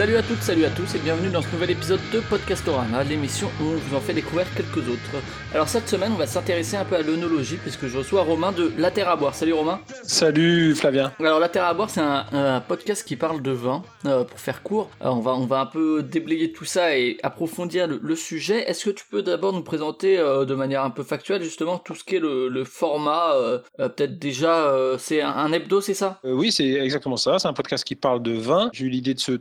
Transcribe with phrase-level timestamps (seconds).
[0.00, 3.50] Salut à toutes, salut à tous et bienvenue dans ce nouvel épisode de Podcastorama, l'émission
[3.60, 5.22] où on vous en fait découvrir quelques autres.
[5.52, 8.72] Alors cette semaine, on va s'intéresser un peu à l'œnologie puisque je reçois Romain de
[8.78, 9.34] La Terre à boire.
[9.34, 9.78] Salut Romain.
[10.02, 11.12] Salut Flavien.
[11.20, 13.82] Alors La Terre à boire, c'est un, un podcast qui parle de vin.
[14.06, 17.18] Euh, pour faire court, Alors, on va on va un peu déblayer tout ça et
[17.22, 18.70] approfondir le, le sujet.
[18.70, 21.94] Est-ce que tu peux d'abord nous présenter euh, de manière un peu factuelle justement tout
[21.94, 26.20] ce qui est le, le format euh, Peut-être déjà, c'est un, un hebdo, c'est ça?
[26.24, 27.38] Oui, c'est exactement ça.
[27.38, 28.70] C'est un podcast qui parle de vin.
[28.72, 29.32] J'ai eu l'idée de ce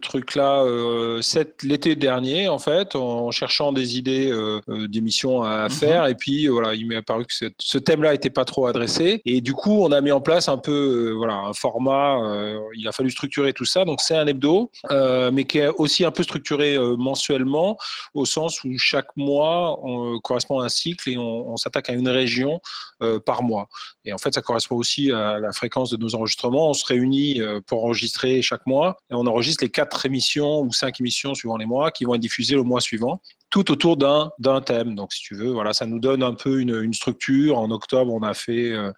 [0.64, 1.22] euh,
[1.64, 5.70] l'été dernier, en fait, en cherchant des idées euh, euh, d'émissions à Mhm.
[5.70, 6.08] faire.
[6.08, 9.22] Et puis, voilà, il m'est apparu que ce, thème-là n'était pas trop adressé.
[9.26, 12.18] Et du coup, on a mis en place un peu, voilà, un format.
[12.76, 13.86] il a fallu structurer tout ça.
[13.86, 14.72] Donc, c'est un hebdo,
[15.32, 17.78] mais qui est aussi un peu structuré mensuellement,
[18.14, 21.94] au sens où chaque mois on, correspond à un cycle et on, on s'attaque à
[21.94, 22.60] une région
[23.26, 23.68] par mois.
[24.10, 26.72] Et en fait, ça correspond aussi à la fréquence de nos enregistrements.
[26.72, 30.74] On se réunit euh, pour enregistrer chaque mois et on enregistre les quatre émissions ou
[30.74, 34.32] cinq émissions suivant les mois qui vont être diffusées le mois suivant, tout autour d'un
[34.40, 34.96] d'un thème.
[34.96, 37.58] Donc, si tu veux, voilà, ça nous donne un peu une, une structure.
[37.58, 38.92] En octobre, on a fait euh,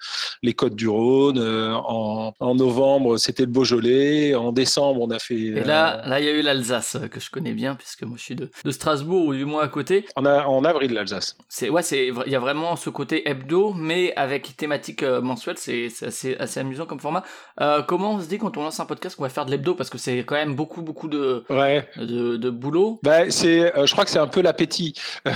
[0.44, 1.38] les Côtes du Rhône.
[1.39, 4.35] Euh, en, en novembre, c'était le Beaujolais.
[4.35, 5.35] En décembre, on a fait.
[5.35, 8.16] Et là, là, il y a eu l'Alsace euh, que je connais bien puisque moi
[8.17, 10.05] je suis de, de Strasbourg ou du moins à côté.
[10.16, 11.38] en, a- en avril, l'Alsace.
[11.49, 15.57] C'est ouais, c'est il y a vraiment ce côté hebdo, mais avec thématique euh, mensuelle.
[15.57, 17.23] C'est c'est assez, assez amusant comme format.
[17.61, 19.75] Euh, comment on se dit quand on lance un podcast qu'on va faire de l'hebdo?
[19.75, 21.88] Parce que c'est quand même beaucoup beaucoup de Ouais.
[21.97, 22.99] de, de boulot.
[23.03, 24.94] Bah, c'est, euh, je crois que c'est un peu l'appétit.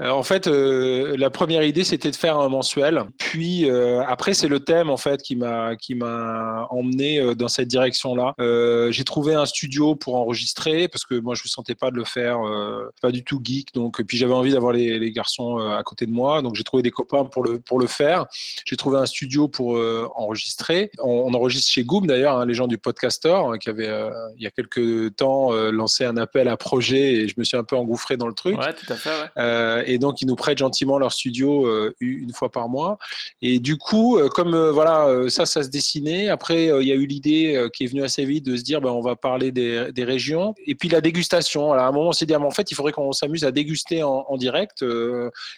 [0.00, 3.04] Euh, en fait, euh, la première idée c'était de faire un mensuel.
[3.18, 7.68] Puis euh, après, c'est le thème en fait qui m'a qui m'a emmené dans cette
[7.68, 8.34] direction-là.
[8.90, 12.04] J'ai trouvé un studio pour enregistrer parce que moi je me sentais pas de le
[12.04, 12.38] faire,
[13.02, 13.74] pas du tout geek.
[13.74, 16.42] Donc, puis j'avais envie d'avoir les, garçons à côté de moi.
[16.42, 18.26] Donc j'ai trouvé des copains pour le pour le faire.
[18.64, 19.78] J'ai trouvé un studio pour
[20.14, 20.90] enregistrer.
[20.98, 24.42] On, enregistre chez Goom d'ailleurs, hein, les gens du Podcaster hein, qui avaient euh, il
[24.42, 27.76] y a quelques temps lancé un appel à projet et je me suis un peu
[27.76, 28.47] engouffré dans le truc.
[28.54, 29.10] Ouais, tout à fait.
[29.10, 29.28] Ouais.
[29.38, 32.98] Euh, et donc ils nous prêtent gentiment leur studio euh, une fois par mois.
[33.42, 36.28] Et du coup, euh, comme euh, voilà, ça, ça se dessinait.
[36.28, 38.90] Après, il y a eu l'idée qui est venue assez vite de se dire, ben,
[38.90, 40.54] on va parler des, des régions.
[40.66, 41.72] Et puis la dégustation.
[41.72, 43.44] Alors, à un moment, on s'est dit, ah, mais en fait, il faudrait qu'on s'amuse
[43.44, 44.84] à déguster en, en direct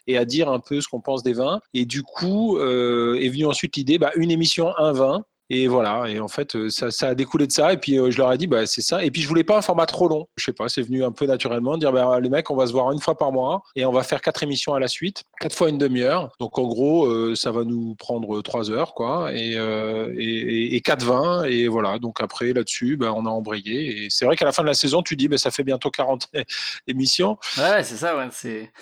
[0.07, 1.61] et à dire un peu ce qu'on pense des vins.
[1.75, 5.25] Et du coup, est venue ensuite l'idée, bah, une émission, un vin.
[5.53, 7.73] Et voilà, et en fait, euh, ça, ça a découlé de ça.
[7.73, 9.05] Et puis, euh, je leur ai dit, bah, c'est ça.
[9.05, 10.29] Et puis, je voulais pas un format trop long.
[10.37, 12.69] Je sais pas, c'est venu un peu naturellement, de dire, bah, les mecs, on va
[12.69, 15.25] se voir une fois par mois et on va faire quatre émissions à la suite,
[15.41, 16.31] quatre fois une demi-heure.
[16.39, 21.05] Donc, en gros, euh, ça va nous prendre trois heures, quoi, et, euh, et, quatre
[21.05, 21.43] vins.
[21.43, 24.05] Et voilà, donc après, là-dessus, bah, on a embrayé.
[24.05, 25.91] Et c'est vrai qu'à la fin de la saison, tu dis, bah, ça fait bientôt
[25.91, 26.29] 40
[26.87, 27.39] émissions.
[27.59, 28.17] Ouais, c'est ça.
[28.17, 28.29] Ouais.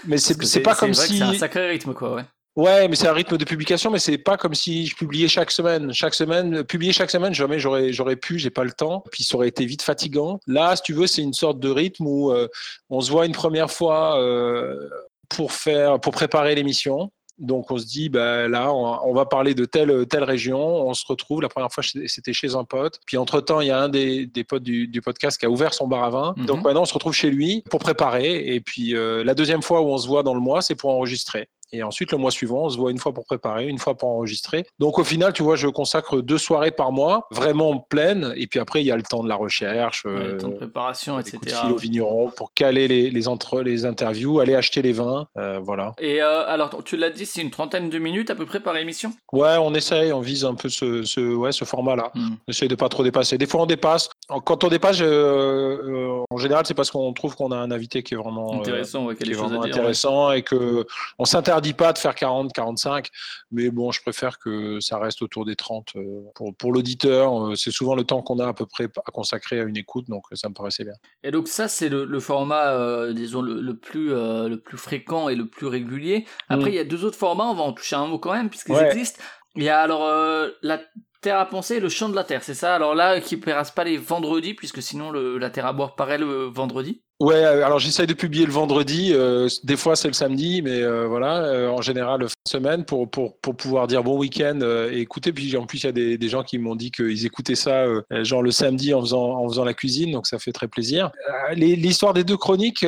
[0.05, 1.17] Mais c'est pas comme si.
[1.17, 2.15] c'est un sacré rythme quoi.
[2.15, 2.25] Ouais.
[2.59, 5.53] Ouais, mais c'est un rythme de publication, mais c'est pas comme si je publiais chaque
[5.53, 5.93] semaine.
[5.93, 9.05] Chaque semaine, publier chaque semaine, jamais j'aurais j'aurais pu, j'ai pas le temps.
[9.13, 10.41] Puis ça aurait été vite fatigant.
[10.49, 12.49] Là, si tu veux, c'est une sorte de rythme où euh,
[12.91, 14.91] on se voit une première fois euh,
[15.29, 17.13] pour faire, pour préparer l'émission.
[17.39, 20.59] Donc on se dit, bah, là, on, on va parler de telle telle région.
[20.59, 21.43] On se retrouve.
[21.43, 22.99] La première fois, c'était chez un pote.
[23.07, 25.49] Puis entre temps, il y a un des, des potes du, du podcast qui a
[25.49, 26.35] ouvert son bar à vin.
[26.37, 26.47] Mhm.
[26.47, 28.53] Donc maintenant, on se retrouve chez lui pour préparer.
[28.53, 30.91] Et puis euh, la deuxième fois où on se voit dans le mois, c'est pour
[30.91, 31.49] enregistrer.
[31.73, 34.09] Et ensuite, le mois suivant, on se voit une fois pour préparer, une fois pour
[34.09, 34.65] enregistrer.
[34.79, 38.33] Donc, au final, tu vois, je consacre deux soirées par mois, vraiment pleines.
[38.37, 40.49] Et puis après, il y a le temps de la recherche, Ouais, euh, le temps
[40.49, 41.63] de préparation, des coups de etc.
[41.65, 45.27] fil au vigneron pour caler les, les, entre, les interviews, aller acheter les vins.
[45.37, 45.95] euh, voilà.
[45.99, 48.77] Et euh, alors, tu l'as dit, c'est une trentaine de minutes à peu près par
[48.77, 49.13] émission?
[49.33, 52.11] Ouais, on essaye, on vise un peu ce, ce, ouais, ce format-là.
[52.15, 52.35] Hmm.
[52.47, 53.37] On essaye de pas trop dépasser.
[53.39, 54.09] Des fois, on dépasse.
[54.45, 58.15] Quand on dépasse, euh, en général, c'est parce qu'on trouve qu'on a un invité qui
[58.15, 59.75] est vraiment euh, Intéressant, ouais, qui est vraiment dire.
[59.75, 60.87] intéressant et que
[61.19, 61.25] on
[61.59, 63.09] s'interdit pas de faire 40, 45,
[63.51, 67.49] mais bon, je préfère que ça reste autour des 30 euh, pour, pour l'auditeur.
[67.51, 70.07] euh, C'est souvent le temps qu'on a à peu près à consacrer à une écoute,
[70.09, 70.95] donc euh, ça me paraissait bien.
[71.23, 74.79] Et donc ça, c'est le, le format, euh, disons, le, le plus, euh, le plus
[74.79, 76.27] fréquent et le plus régulier.
[76.49, 76.73] Après, Mm.
[76.73, 78.73] il y a deux autres formats, on va en toucher un mot quand même, puisqu'ils
[78.75, 78.87] Ouais.
[78.87, 79.23] existent.
[79.57, 80.81] Il y a alors euh, la
[81.21, 82.77] Terre à penser et le Chant de la Terre, c'est ça?
[82.77, 86.19] Alors là, qui ne pas les vendredis, puisque sinon le, la Terre à boire paraît
[86.19, 87.03] le vendredi.
[87.21, 89.11] Ouais, euh, alors j'essaye de publier le vendredi.
[89.13, 92.85] euh, des fois, c'est le samedi, mais euh, voilà, euh, en général, fin de semaine
[92.85, 95.33] pour, pour, pour pouvoir dire bon week-end euh, et écouter.
[95.33, 97.83] Puis en plus, il y a des, des gens qui m'ont dit qu'ils écoutaient ça,
[97.83, 101.11] euh, genre le samedi en faisant, en faisant la cuisine, donc ça fait très plaisir.
[101.57, 102.87] L'histoire des deux chroniques,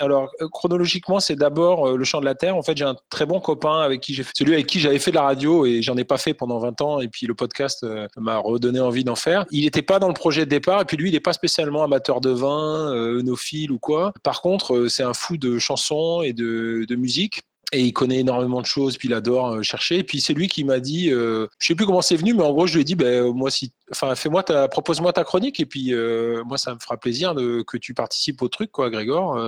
[0.00, 2.56] alors chronologiquement, c'est d'abord le chant de la terre.
[2.56, 4.98] En fait, j'ai un très bon copain avec qui j'ai fait, celui avec qui j'avais
[4.98, 7.00] fait de la radio et j'en ai pas fait pendant 20 ans.
[7.00, 7.86] Et puis le podcast
[8.16, 9.44] m'a redonné envie d'en faire.
[9.52, 10.80] Il n'était pas dans le projet de départ.
[10.82, 13.22] Et puis lui, il n'est pas spécialement amateur de vin, euh,
[13.70, 14.12] ou quoi.
[14.22, 17.42] Par contre, euh, c'est un fou de chansons et de, musique.
[17.72, 19.98] et il connaît énormément de choses, puis il adore chercher.
[19.98, 22.52] Et puis c'est lui qui m'a dit, je sais plus comment c'est venu, mais en
[22.52, 25.66] gros je lui ai dit, ben moi si, enfin fais-moi ta, propose-moi ta chronique et
[25.66, 25.94] puis
[26.44, 29.38] moi ça me fera plaisir de, que tu participes au truc, quoi, Grégor,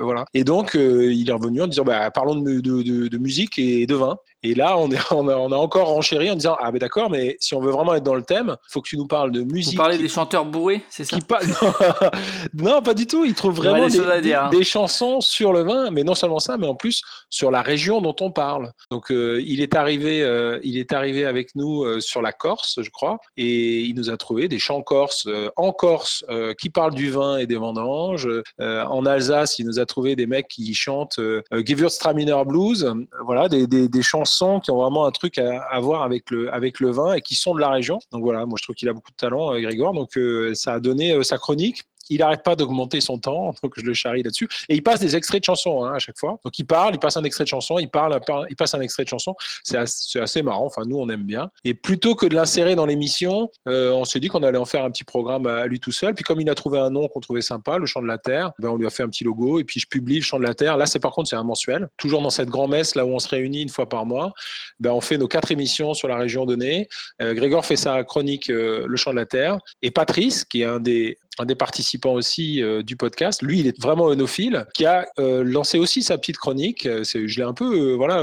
[0.00, 0.24] voilà.
[0.34, 3.94] Et donc il est revenu en disant, bah, parlons de, de, de musique et de
[3.94, 4.18] vin.
[4.44, 7.54] Et là, on, est, on, a, encore renchéri en disant Ah, ben d'accord, mais si
[7.54, 9.74] on veut vraiment être dans le thème, il faut que tu nous parles de musique.
[9.74, 11.16] Vous parlez des chanteurs bourrés, c'est ça
[12.54, 13.24] non, pas du tout.
[13.24, 14.50] Il trouve vraiment hein.
[14.50, 18.02] des, chansons sur le vin, mais non seulement ça, mais en plus sur la région
[18.02, 18.72] dont on parle.
[18.90, 22.80] Donc, euh, il, est arrivé, euh, il est arrivé avec nous euh, sur la Corse,
[22.82, 26.24] je crois, et il nous a trouvé des chants corses en Corse
[26.58, 28.28] qui parlent du vin et des vendanges.
[28.58, 31.20] en Alsace, il nous a trouvé des mecs qui chantent
[31.52, 32.92] Gewürztraminer Blues,
[33.24, 36.80] voilà, des, des, des chansons qui ont vraiment un truc à, voir avec le, avec
[36.80, 37.98] le vin et qui sont de la région.
[38.12, 39.92] Donc voilà, moi je trouve qu'il a beaucoup de talent, euh, Grégor.
[39.92, 43.72] Donc euh, ça a donné euh, sa chronique il n'arrête pas d'augmenter son temps, donc
[43.76, 44.48] je le charrie là-dessus.
[44.68, 46.38] Et il passe des extraits de chansons hein, à chaque fois.
[46.44, 48.18] Donc il parle, il passe un extrait de chanson, il parle,
[48.50, 49.34] il passe un extrait de chanson.
[49.62, 50.66] C'est assez, marrant.
[50.66, 51.50] Enfin, nous, on aime bien.
[51.64, 54.84] Et plutôt que de l'insérer dans l'émission, euh, on s'est dit qu'on allait en faire
[54.84, 56.14] un petit programme à lui tout seul.
[56.14, 58.52] Puis comme il a trouvé un nom qu'on trouvait sympa, le Chant de la Terre,
[58.58, 59.58] ben, on lui a fait un petit logo.
[59.58, 60.76] Et puis je publie le Chant de la Terre.
[60.76, 61.88] Là, c'est par contre, c'est un mensuel.
[61.96, 64.32] Toujours dans cette grand-messe, là où on se réunit une fois par mois,
[64.80, 66.88] ben, on fait nos quatre émissions sur la région donnée.
[67.22, 69.58] Euh, Grégor fait sa chronique euh, Le Chant de la Terre.
[69.82, 73.42] Et Patrice, qui est un des, un des participants aussi euh, du podcast.
[73.42, 76.86] Lui, il est vraiment onophile, qui a euh, lancé aussi sa petite chronique.
[76.86, 78.22] Euh, je l'ai un peu voilà,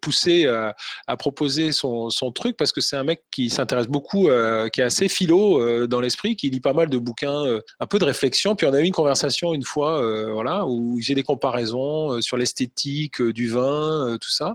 [0.00, 4.28] poussé à, proposer son, son, truc parce que c'est un mec qui s'intéresse beaucoup,
[4.72, 7.44] qui est assez philo dans l'esprit, qui lit pas mal de bouquins,
[7.80, 8.54] un peu de réflexion.
[8.54, 10.00] Puis on a eu une conversation une fois
[10.32, 14.54] voilà, où j'ai des comparaisons sur l'esthétique du vin, tout ça.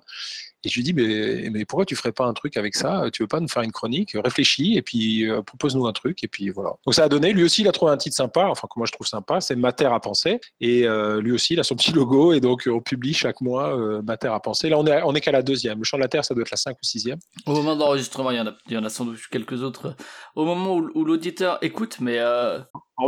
[0.63, 3.05] Et je lui dis, mais, mais pourquoi tu ferais pas un truc avec ça?
[3.11, 4.15] Tu veux pas nous faire une chronique?
[4.15, 6.23] Réfléchis et puis euh, propose-nous un truc.
[6.23, 6.73] Et puis voilà.
[6.85, 7.33] Donc ça a donné.
[7.33, 9.55] Lui aussi, il a trouvé un titre sympa, enfin que moi je trouve sympa, c'est
[9.55, 10.39] Mater à penser.
[10.61, 12.33] Et euh, lui aussi, il a son petit logo.
[12.33, 14.69] Et donc on publie chaque mois euh, Mater à penser.
[14.69, 15.79] Là, on est, on qu'à la deuxième.
[15.79, 17.09] Le champ de la Terre, ça doit être la 5 ou 6
[17.45, 19.95] Au moment d'enregistrement, il il y en a sans doute quelques autres.
[20.35, 22.19] Au moment où, l'auditeur écoute, mais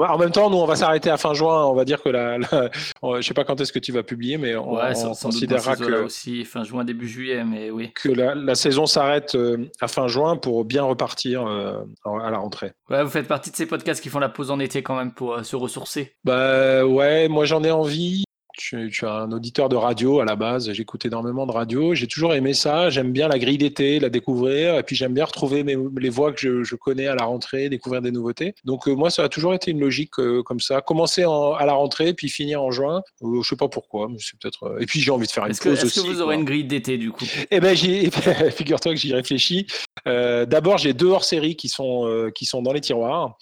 [0.02, 1.66] en même temps, nous, on va s'arrêter à fin juin.
[1.66, 2.70] On va dire que la, la
[3.04, 6.04] je sais pas quand est-ce que tu vas publier, mais on, ouais, on considérera que
[6.04, 7.92] aussi fin juin début juillet, mais oui.
[7.94, 12.72] Que la, saison s'arrête euh, à fin juin pour bien repartir euh, à la rentrée.
[12.90, 15.12] Ouais, vous faites partie de ces podcasts qui font la pause en été quand même
[15.12, 16.16] pour euh, se ressourcer.
[16.24, 18.25] Bah ouais, moi j'en ai envie
[18.60, 20.72] je, suis un auditeur de radio à la base.
[20.72, 21.94] J'écoute énormément de radio.
[21.94, 22.90] J'ai toujours aimé ça.
[22.90, 24.78] J'aime bien la grille d'été, la découvrir.
[24.78, 28.12] Et puis j'aime bien retrouver les voix que je, connais à la rentrée, découvrir des
[28.12, 28.56] nouveautés.
[28.64, 30.82] Donc euh, moi, ça a toujours été une logique euh, comme ça.
[30.82, 33.02] Commencer à la rentrée, puis finir en juin.
[33.24, 34.78] Euh, je sais pas pourquoi, mais c'est peut-être.
[34.80, 36.00] Et puis j'ai envie de faire une pause aussi.
[36.00, 37.26] Est-ce que vous aurez une grille d'été du coup?
[37.52, 37.76] Eh ben,
[38.52, 39.68] figure-toi que j'y réfléchis.
[40.06, 43.38] D'abord, j'ai deux hors-séries qui sont qui sont dans les tiroirs.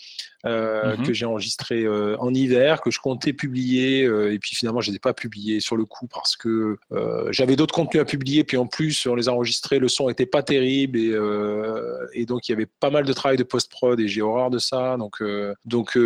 [0.46, 1.06] Euh, mhm.
[1.06, 4.90] que j'ai enregistré euh, en hiver, que je comptais publier, euh, et puis finalement je
[4.90, 6.78] les ai pas publiés sur le coup parce que
[7.30, 10.26] j'avais d'autres contenus à publier, puis en plus on les a enregistrés, le son était
[10.26, 11.18] pas terrible et,
[12.14, 14.50] et donc il y avait pas mal de travail de post prod et j'ai horreur
[14.50, 15.24] de ça, donc
[15.64, 15.98] donc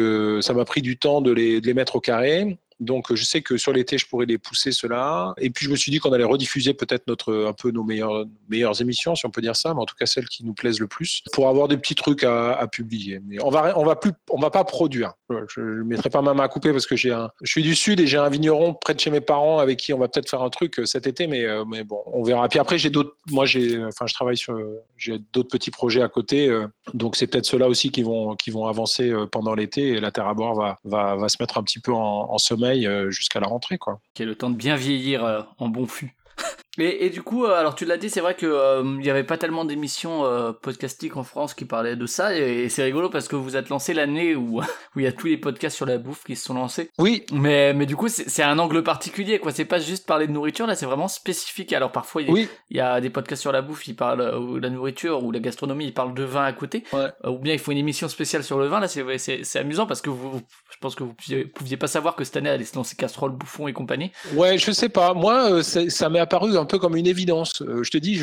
[0.42, 2.60] ça m'a pris du temps de les, de les mettre au carré.
[2.80, 5.34] Donc, je sais que sur l'été, je pourrais les pousser cela.
[5.38, 8.26] Et puis, je me suis dit qu'on allait rediffuser peut-être notre un peu nos meilleures
[8.50, 10.80] meilleures émissions, si on peut dire ça, mais en tout cas celles qui nous plaisent
[10.80, 13.20] le plus, pour avoir des petits trucs à, à publier.
[13.26, 15.14] Mais on va on va plus on va pas produire.
[15.30, 17.76] Je ne mettrai pas ma main à couper parce que j'ai un je suis du
[17.76, 20.30] sud et j'ai un vigneron près de chez mes parents avec qui on va peut-être
[20.30, 22.46] faire un truc euh, cet été, mais euh, mais bon, on verra.
[22.46, 23.16] Et puis après, j'ai d'autres.
[23.32, 24.58] Moi, j'ai enfin, je travaille sur
[24.98, 28.52] j'ai d'autres petits projets à côté, euh, donc c'est peut-être ceux-là aussi qui vont qui
[28.52, 31.64] vont avancer pendant l'été et la terre à boire va va va se mettre un
[31.64, 33.78] petit peu en, en sommeil euh, jusqu'à la rentrée.
[33.78, 34.00] Quoi.
[34.14, 36.16] Qui a le temps de bien vieillir euh, en bon fût?
[36.80, 39.24] Et, du coup, euh, alors tu l'as dit, c'est vrai que euh, il n'y avait
[39.24, 43.28] pas tellement d'émissions euh, podcastiques en France qui parlaient de ça, et, c'est rigolo parce
[43.28, 44.62] que vous êtes lancé l'année où
[44.96, 46.92] où il y a tous les podcasts sur la bouffe qui se sont lancés.
[47.00, 47.26] Oui.
[47.32, 49.52] Mais mais du coup, c'est un angle particulier, quoi.
[49.52, 51.74] C'est pas juste parler de nourriture, là, c'est vraiment spécifique.
[51.74, 54.70] Alors parfois, il y, y, a des podcasts sur la bouffe, ils parlent de la
[54.70, 56.84] nourriture ou la gastronomie, ils parlent de vin à côté.
[57.24, 58.80] ou bien il faut une émission spéciale sur le vin.
[58.80, 62.16] Là, c'est c'est amusant parce que vous, je pense que vous pouviez, pouviez pas savoir
[62.16, 64.12] que cette année allait se lancer casserole, bouffon et compagnie.
[64.34, 65.14] Ouais, je sais pas.
[65.14, 67.62] Moi, ça m'est apparu un peu comme une évidence.
[67.62, 68.20] Euh, je te dis,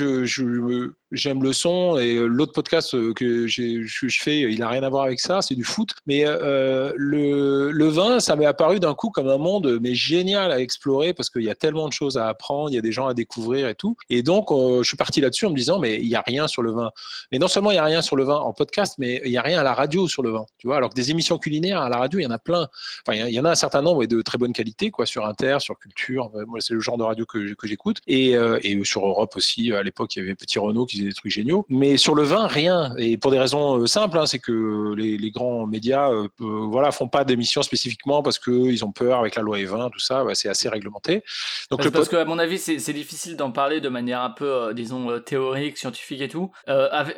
[1.12, 4.88] j'aime le son et euh, l'autre podcast euh, que, je, fais, il n'a rien à
[4.88, 5.90] voir avec ça, c'est du foot.
[6.06, 10.60] Mais le, le, vin, ça m'est apparu d'un coup comme un monde mais génial à
[10.60, 13.06] explorer parce qu'il y a tellement de choses à apprendre, il y a des gens
[13.06, 13.96] à découvrir et tout.
[14.10, 16.62] Et donc, je suis parti là-dessus en me disant, mais il n'y a rien sur
[16.62, 16.90] le vin.
[17.32, 19.38] Mais non seulement il n'y a rien sur le vin en podcast, mais il n'y
[19.38, 20.44] a rien à la radio sur le vin.
[20.58, 22.68] Tu vois, alors que des émissions culinaires à la radio, il y en a plein.
[23.06, 25.26] Enfin, il y, en a un certain nombre et de très bonne qualité, quoi, sur
[25.26, 26.30] Inter, sur Culture.
[26.46, 27.98] Moi, c'est le genre de radio que, que j'écoute.
[28.06, 31.08] Et Et, et sur Europe aussi, à l'époque, il y avait Petit Renault qui faisait
[31.08, 31.66] des trucs géniaux.
[31.68, 32.94] Mais sur le vin, rien.
[32.98, 37.24] Et pour des raisons simples, hein, c'est que les, les, grands médias, voilà, font pas
[37.24, 40.24] d'émissions spécifiquement parce qu'ils ont peur avec la loi E20, tout ça.
[40.34, 41.22] c'est assez réglementé.
[41.70, 44.72] Donc parce, le parce qu'à mon avis, c'est difficile d'en parler de manière un peu,
[44.74, 46.50] disons, théorique, scientifique et tout,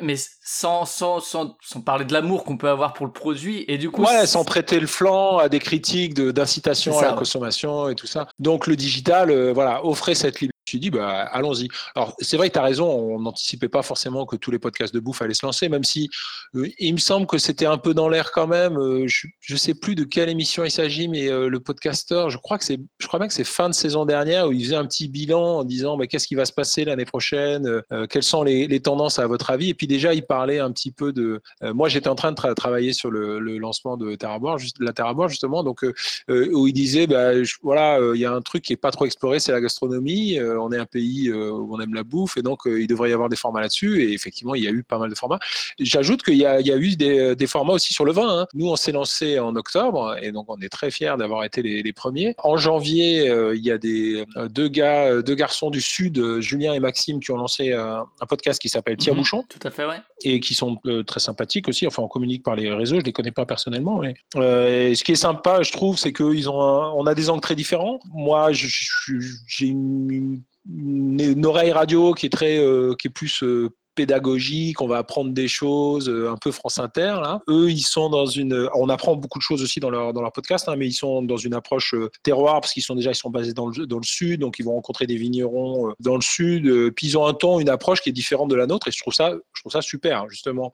[0.01, 3.65] mais sans, sans, sans, sans parler de l'amour qu'on peut avoir pour le produit.
[3.67, 7.89] Et du coup, ouais, sans prêter le flanc à des critiques d'incitation à la consommation
[7.89, 8.27] et tout ça.
[8.39, 11.67] Donc le digital, euh, voilà, offrait cette liberté suis dit, bah, allons-y.
[11.95, 14.93] Alors, c'est vrai que tu as raison, on n'anticipait pas forcément que tous les podcasts
[14.93, 16.09] de bouffe allaient se lancer, même si
[16.55, 18.77] euh, il me semble que c'était un peu dans l'air quand même.
[18.77, 22.37] Euh, je ne sais plus de quelle émission il s'agit, mais euh, le podcasteur, je
[22.37, 24.75] crois que c'est, je crois bien que c'est fin de saison dernière où il faisait
[24.75, 28.43] un petit bilan en disant, bah, qu'est-ce qui va se passer l'année prochaine, quelles sont
[28.43, 29.69] les, tendances à votre avis?
[29.69, 31.41] Et puis déjà, il parlait un petit peu de.
[31.61, 34.93] moi, j'étais en train de travailler sur le, lancement de Terraboire, juste, la
[35.27, 35.83] justement, donc
[36.29, 37.31] où il disait, bah,
[37.63, 40.71] voilà, il y a un truc qui est pas trop exploré, c'est la gastronomie on
[40.71, 43.13] est un pays euh, où on aime la bouffe et donc euh, il devrait y
[43.13, 44.03] avoir des formats là-dessus.
[44.03, 45.39] Et effectivement, il y a eu pas mal de formats.
[45.79, 48.41] J'ajoute qu'il y, a eu des, formats aussi sur le vin.
[48.41, 48.47] Hein.
[48.53, 51.93] Nous, on s'est lancé en octobre et donc on est très fiers d'avoir été les,
[51.93, 52.35] premiers.
[52.39, 56.79] En janvier, euh, il y a des deux gars, deux garçons du sud, Julien et
[56.79, 59.19] Maxime, qui ont lancé un podcast qui s'appelle Tia mhm.
[59.19, 59.43] Bouchon.
[59.49, 59.99] Tout à fait, ouais.
[60.23, 61.87] Et qui sont très sympathiques aussi.
[61.87, 62.99] Enfin, on communique par les réseaux.
[62.99, 64.01] Je les connais pas personnellement.
[64.01, 67.55] Mais, ce qui est sympa, je trouve, c'est qu'ils ont, on a des angles très
[67.55, 67.99] différents.
[68.13, 74.79] Moi, j'ai une une, oreille radio qui est très, euh, qui est plus euh, pédagogique,
[74.79, 77.17] on va apprendre des choses, euh, un peu France Inter.
[77.49, 78.69] Eux, ils sont dans une.
[78.75, 81.23] On apprend beaucoup de choses aussi dans leur, dans leur podcast, hein, mais ils sont
[81.23, 83.97] dans une approche euh, terroir parce qu'ils sont déjà ils sont basés dans le, dans
[83.97, 86.93] le sud, donc ils vont rencontrer des vignerons euh, dans le sud.
[86.95, 88.99] puis ils ont un ton, une approche qui est différente de la nôtre, et je
[88.99, 90.71] trouve ça, je trouve ça super justement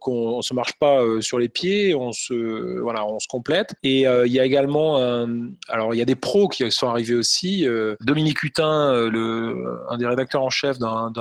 [0.00, 3.74] qu'on ne se marche pas sur les pieds, on se voilà, on se complète.
[3.82, 4.96] Et il y a également,
[5.68, 7.66] alors il y a des pros qui sont arrivés aussi.
[8.00, 11.12] Dominique Hutin, le, un des rédacteurs en chef d'un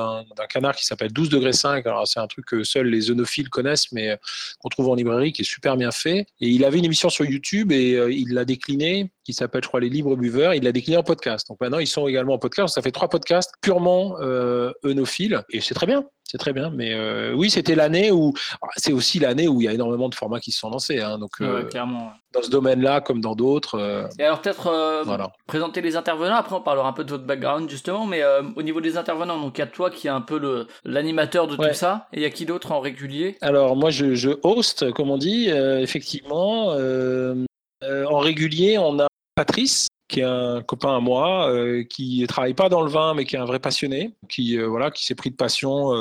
[0.50, 1.86] canard qui s'appelle 12 degré 5.
[1.86, 4.16] Alors, c'est un truc que seuls les œnophiles connaissent, mais euh,
[4.60, 6.28] qu'on trouve en librairie, qui est super bien fait.
[6.42, 9.68] Et il avait une émission sur YouTube et euh, il l'a décliné, qui s'appelle, je
[9.68, 10.56] crois, Les Libres Buveurs.
[10.56, 11.48] Il l'a décliné en podcast.
[11.48, 12.74] Donc maintenant, ils sont également en podcast.
[12.74, 15.44] Ça fait trois podcasts purement euh, œnophiles.
[15.52, 16.04] Et c'est très bien.
[16.24, 16.72] C'est très bien.
[16.72, 18.34] Mais euh, oui, c'était l'année où.
[18.78, 21.00] C'est aussi l'année où il y a énormément de formats qui se sont lancés.
[21.00, 21.20] Hein.
[21.20, 21.32] donc,
[21.70, 22.12] clairement.
[22.34, 24.08] Dans ce domaine-là, comme dans d'autres.
[24.20, 26.36] Et alors, peut-être présenter les intervenants.
[26.36, 28.06] Après, on parlera un peu de votre background, justement.
[28.06, 28.24] Mais
[28.56, 31.56] au niveau des intervenants, donc il y a toi qui est un peu l'animateur de
[31.56, 33.38] tout ça Et il y a qui d'autre en régulier?
[33.42, 36.74] Alors moi je, je, host, comme on dit, euh, effectivement.
[36.74, 37.46] Euh,
[37.84, 39.08] euh, en régulier, on a
[39.40, 41.54] Patrice qui est un copain à moi,
[41.88, 45.06] qui travaille pas dans le vin, mais qui est un vrai passionné, qui voilà, qui
[45.06, 45.94] s'est pris de passion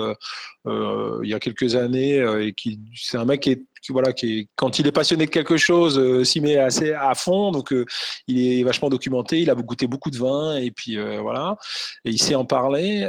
[0.67, 4.79] il y a quelques années et qui c'est un mec qui est voilà, qui quand
[4.79, 7.51] il est passionné de quelque chose, euh, s'y met assez à fond.
[7.51, 7.85] Donc, euh,
[8.27, 9.41] il est vachement documenté.
[9.41, 11.57] Il a goûté beaucoup de vin et puis euh, voilà,
[12.05, 13.09] et il sait en parler.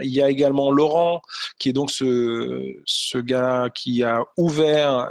[0.00, 1.22] il y a également Laurent,
[1.58, 5.08] qui est donc ce, ce gars qui a ouvert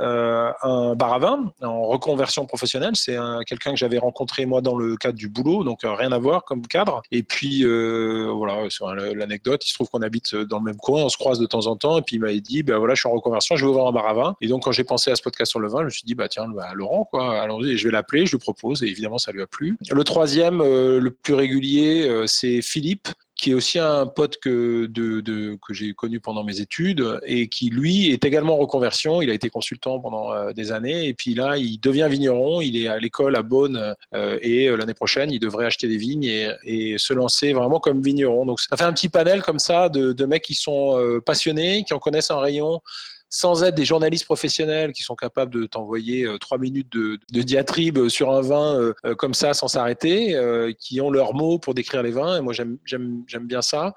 [0.64, 2.96] un bar à vin en reconversion professionnelle.
[2.96, 6.44] C'est quelqu'un que j'avais rencontré moi dans le cadre du boulot, donc rien à voir
[6.46, 7.02] comme cadre.
[7.12, 8.84] Et puis voilà, c'est
[9.16, 9.66] l'anecdote.
[9.66, 11.76] Il se trouve qu'on habite dans le même coin, on se croise de temps en
[11.76, 11.98] temps.
[11.98, 13.92] Et puis il m'avait dit, ben voilà, je suis en reconversion, je vais ouvrir un
[13.92, 14.36] bar à vin.
[14.48, 16.28] Donc, quand j'ai pensé à ce podcast sur le vin, je me suis dit, bah
[16.28, 19.42] tiens, bah, Laurent, quoi, allons-y, je vais l'appeler, je le propose, et évidemment, ça lui
[19.42, 19.78] a plu.
[19.90, 24.88] Le troisième, euh, le plus régulier, euh, c'est Philippe, qui est aussi un pote que,
[24.88, 29.22] que j'ai connu pendant mes études et qui, lui, est également en reconversion.
[29.22, 32.62] Il a été consultant pendant euh, des années et puis là, il devient vigneron.
[32.62, 33.94] Il est à l'école à Beaune
[34.42, 38.44] et l'année prochaine, il devrait acheter des vignes et, et, se lancer vraiment comme vigneron.
[38.48, 42.00] Donc, ça fait un petit panel comme ça de mecs qui sont passionnés, qui en
[42.00, 42.82] connaissent un rayon
[43.30, 48.08] sans être des journalistes professionnels qui sont capables de t'envoyer euh, trois minutes de, diatribe
[48.08, 50.36] sur un vin euh, euh, comme ça sans s'arrêter,
[50.80, 52.38] qui ont leurs mots pour décrire les vins.
[52.38, 53.94] Et moi, j'aime bien ça.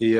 [0.00, 0.12] Et,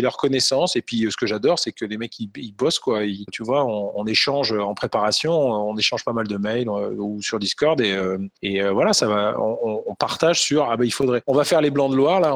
[0.00, 0.76] leur connaissance.
[0.76, 3.02] Et puis, ce que j'adore, c'est que les mecs, ils, bossent, quoi.
[3.32, 7.80] tu vois, on, échange en préparation, on échange pas mal de mails ou sur Discord.
[7.80, 7.96] Et,
[8.42, 11.70] et voilà, ça va, on, partage sur, ah ben, il faudrait, on va faire les
[11.70, 12.34] Blancs de Loire, là,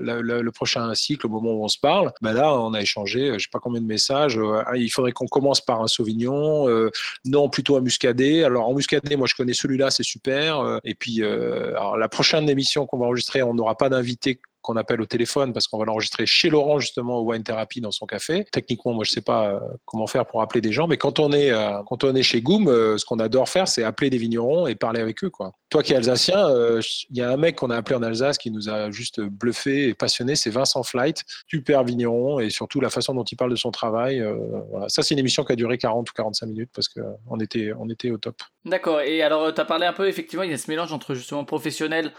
[0.00, 2.12] le prochain cycle, au moment où on se parle.
[2.22, 4.38] Ben là, on a échangé, je sais pas combien de messages
[4.84, 6.90] il faudrait qu'on commence par un Sauvignon, euh,
[7.24, 8.44] non plutôt un Muscadet.
[8.44, 10.60] Alors en Muscadet, moi je connais celui-là, c'est super.
[10.60, 14.76] Euh, et puis euh, la prochaine émission qu'on va enregistrer, on n'aura pas d'invité qu'on
[14.76, 18.06] appelle au téléphone parce qu'on va l'enregistrer chez Laurent justement au Wine Therapy dans son
[18.06, 18.46] café.
[18.50, 21.32] Techniquement, moi je sais pas euh, comment faire pour appeler des gens, mais quand on
[21.32, 25.00] est euh, chez Goom, euh, ce qu'on adore faire, c'est appeler des vignerons et parler
[25.00, 25.30] avec eux.
[25.68, 26.48] Toi qui es alsacien,
[27.10, 29.88] il y a un mec qu'on a appelé en Alsace qui nous a juste bluffé
[29.88, 33.56] et passionné, c'est Vincent Flight, super vigneron et surtout la façon dont il parle de
[33.56, 34.24] son travail.
[34.70, 34.88] Voilà.
[34.88, 37.90] Ça c'est une émission qui a duré 40 ou 45 minutes parce qu'on était on
[37.90, 38.36] était au top.
[38.64, 39.00] D'accord.
[39.00, 41.44] Et alors tu as parlé un peu effectivement, il y a ce mélange entre justement
[41.44, 42.12] professionnel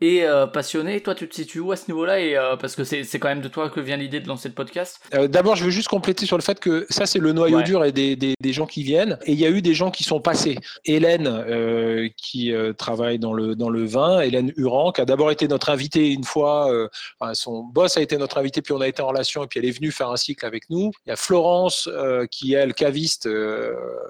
[0.00, 1.00] et passionné.
[1.00, 3.48] Toi, tu te situes où à ce niveau-là et parce que c'est quand même de
[3.48, 5.00] toi que vient l'idée de lancer le podcast.
[5.28, 7.92] D'abord, je veux juste compléter sur le fait que ça, c'est le noyau dur et
[7.92, 9.18] des, des, des, gens qui viennent.
[9.26, 10.58] Et il y a eu des gens qui sont passés.
[10.84, 15.70] Hélène, qui travaille dans le dans le vin, Hélène Huran, qui a d'abord été notre
[15.70, 16.68] invitée une fois.
[17.20, 19.60] Enfin, son boss a été notre invité, puis on a été en relation, et puis
[19.60, 20.90] elle est venue faire un cycle avec nous.
[21.06, 21.88] Il y a Florence,
[22.30, 23.28] qui est elle caviste,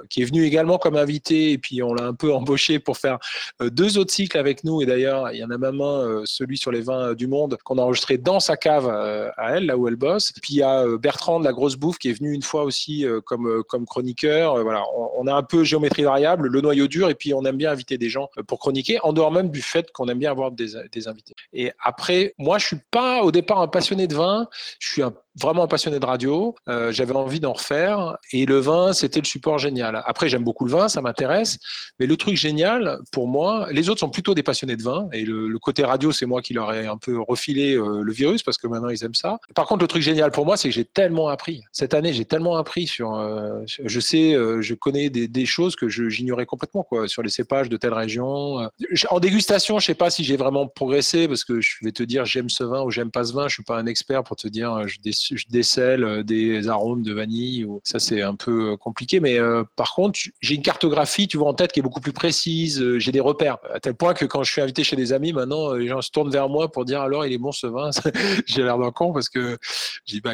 [0.09, 3.19] qui est venue également comme invitée, et puis on l'a un peu embauchée pour faire
[3.61, 4.83] deux autres cycles avec nous.
[4.83, 7.57] Et d'ailleurs, il y en a même euh, celui sur les vins euh, du monde,
[7.65, 10.33] qu'on a enregistré dans sa cave euh, à elle, là où elle bosse.
[10.43, 13.05] Puis il y a Bertrand de la Grosse Bouffe qui est venu une fois aussi
[13.25, 14.63] comme, comme chroniqueur.
[14.63, 14.85] Voilà,
[15.17, 17.99] on, a un peu géométrie variable, le noyau dur, et puis on aime bien inviter
[17.99, 21.09] des gens pour chroniquer, en dehors même du fait qu'on aime bien avoir des, des
[21.09, 21.35] invités.
[21.53, 24.49] Et après, moi, je suis pas au départ un passionné de vin,
[24.79, 26.55] je suis un vraiment passionné de radio.
[26.69, 28.17] Euh, j'avais envie d'en refaire.
[28.33, 30.03] Et le vin, c'était le support génial.
[30.07, 31.59] Après, j'aime beaucoup le vin, ça m'intéresse.
[31.99, 35.09] Mais le truc génial, pour moi, les autres sont plutôt des passionnés de vin.
[35.13, 38.43] Et le, côté radio, c'est moi qui leur ai un peu refilé euh, le virus
[38.43, 39.39] parce que maintenant, ils aiment ça.
[39.55, 41.63] Par contre, le truc génial pour moi, c'est que j'ai tellement appris.
[41.71, 43.15] Cette année, j'ai tellement appris sur.
[43.15, 47.77] Euh, je sais, je connais des, choses que j'ignorais complètement, quoi, sur les cépages de
[47.77, 48.69] telle région.
[49.11, 52.25] En dégustation, je sais pas si j'ai vraiment progressé parce que je vais te dire,
[52.25, 53.49] j'aime ce vin ou j'aime pas ce vin.
[53.49, 54.99] Je suis pas un expert pour te dire, je
[55.31, 57.67] je décèle euh, des arômes de vanille.
[57.85, 59.21] Ça, c'est un peu euh, compliqué.
[59.21, 62.13] Mais euh, par contre, j'ai une cartographie, tu vois, en tête qui est beaucoup plus
[62.13, 62.99] précise.
[62.99, 63.59] J'ai des repères.
[63.73, 66.11] À tel point que quand je suis invité chez des amis, maintenant, les gens se
[66.11, 67.91] tournent vers moi pour dire alors, il est bon ce vin?
[68.47, 69.59] j'ai l'air d'un con parce que
[70.05, 70.33] j'ai bah,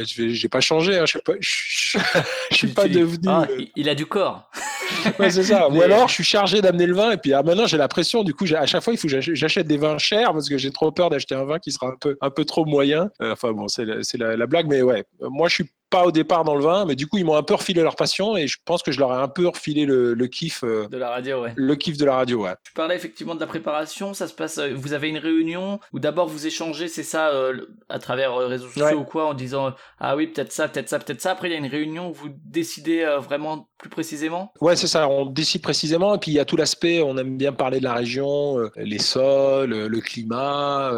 [0.50, 0.98] pas changé.
[0.98, 1.04] Hein.
[1.06, 3.28] Je suis pas, je, suis pas devenu.
[3.28, 4.50] Ah, il a du corps.
[5.18, 5.68] ouais, c'est ça.
[5.68, 8.24] Ou alors, je suis chargé d'amener le vin et puis ah, maintenant, j'ai la pression.
[8.24, 10.70] Du coup, à chaque fois, il faut que j'achète des vins chers parce que j'ai
[10.70, 13.10] trop peur d'acheter un vin qui sera un peu, un peu trop moyen.
[13.20, 15.04] enfin, bon, c'est la, la, blague, mais ouais.
[15.20, 17.42] Moi, je suis pas au départ dans le vin, mais du coup, ils m'ont un
[17.42, 20.14] peu refilé leur passion et je pense que je leur ai un peu refilé le,
[20.26, 20.62] kiff.
[20.62, 21.52] Euh, de la radio, ouais.
[21.56, 22.54] Le kiff de la radio, ouais.
[22.62, 25.98] Tu parlais effectivement de la préparation, ça se passe, euh, vous avez une réunion où
[25.98, 30.16] d'abord vous échangez, c'est ça, euh, à travers réseaux sociaux ou quoi, en disant ah
[30.16, 31.32] oui, peut-être ça, peut-être ça, peut-être ça.
[31.32, 34.52] Après, il y a une réunion où vous décidez vraiment plus précisément?
[34.60, 37.36] Ouais, c'est ça, on décide précisément et puis il y a tout l'aspect, on aime
[37.36, 40.90] bien parler de la région, les sols, le climat.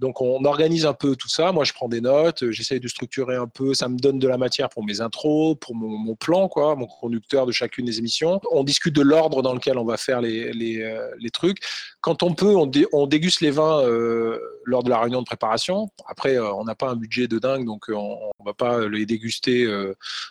[0.00, 1.52] donc on organise un peu tout ça.
[1.52, 4.38] Moi, je prends des notes, j'essaye de structurer un peu, ça me donne de la
[4.38, 8.40] matière pour mes intros, pour mon, plan, quoi, mon conducteur de chacune des émissions.
[8.50, 11.58] On discute de l'ordre dans lequel on va faire les, euh, trucs.
[12.00, 15.88] Quand on peut, on, on déguste les vins euh, lors de la réunion de préparation.
[16.06, 19.06] Après, euh, on n'a pas un budget de dingue, donc on ne va pas les
[19.06, 19.66] déguster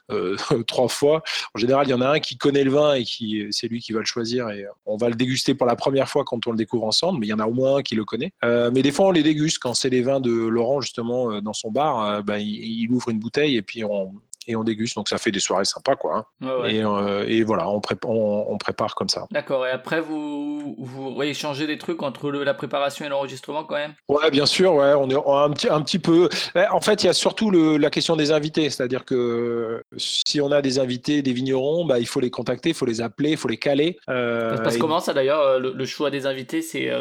[0.68, 1.24] trois fois.
[1.56, 3.80] En général, il y en a un qui connaît le vin et qui c'est lui
[3.80, 6.52] qui va le choisir et on va le déguster pour la première fois quand on
[6.52, 8.32] le découvre ensemble, mais il y en a au moins un qui le connaît.
[8.44, 11.72] mais des fois, on les déguste quand c'est les vins de Laurent, justement, dans son
[11.72, 14.14] bar, ben, il, ouvre une bouteille et puis on,
[14.48, 14.96] et on déguste.
[14.96, 16.28] Donc ça fait des soirées sympas, quoi.
[16.42, 16.48] Hein.
[16.68, 19.26] Et, euh, et, voilà, on, on, prépare comme ça.
[19.32, 19.66] D'accord.
[19.66, 23.94] Et après, vous, vous échangez des trucs entre la préparation et l'enregistrement quand même?
[24.08, 24.76] Ouais, bien sûr.
[24.76, 26.30] Ouais, on est un petit, un petit peu.
[26.72, 28.70] En fait, il y a surtout le, la question des invités.
[28.70, 32.76] C'est-à-dire que si on a des invités, des vignerons, bah, il faut les contacter, il
[32.76, 33.98] faut les appeler, il faut les caler.
[34.10, 36.92] Euh, ça se passe comment ça d'ailleurs euh, le, choix des invités, c'est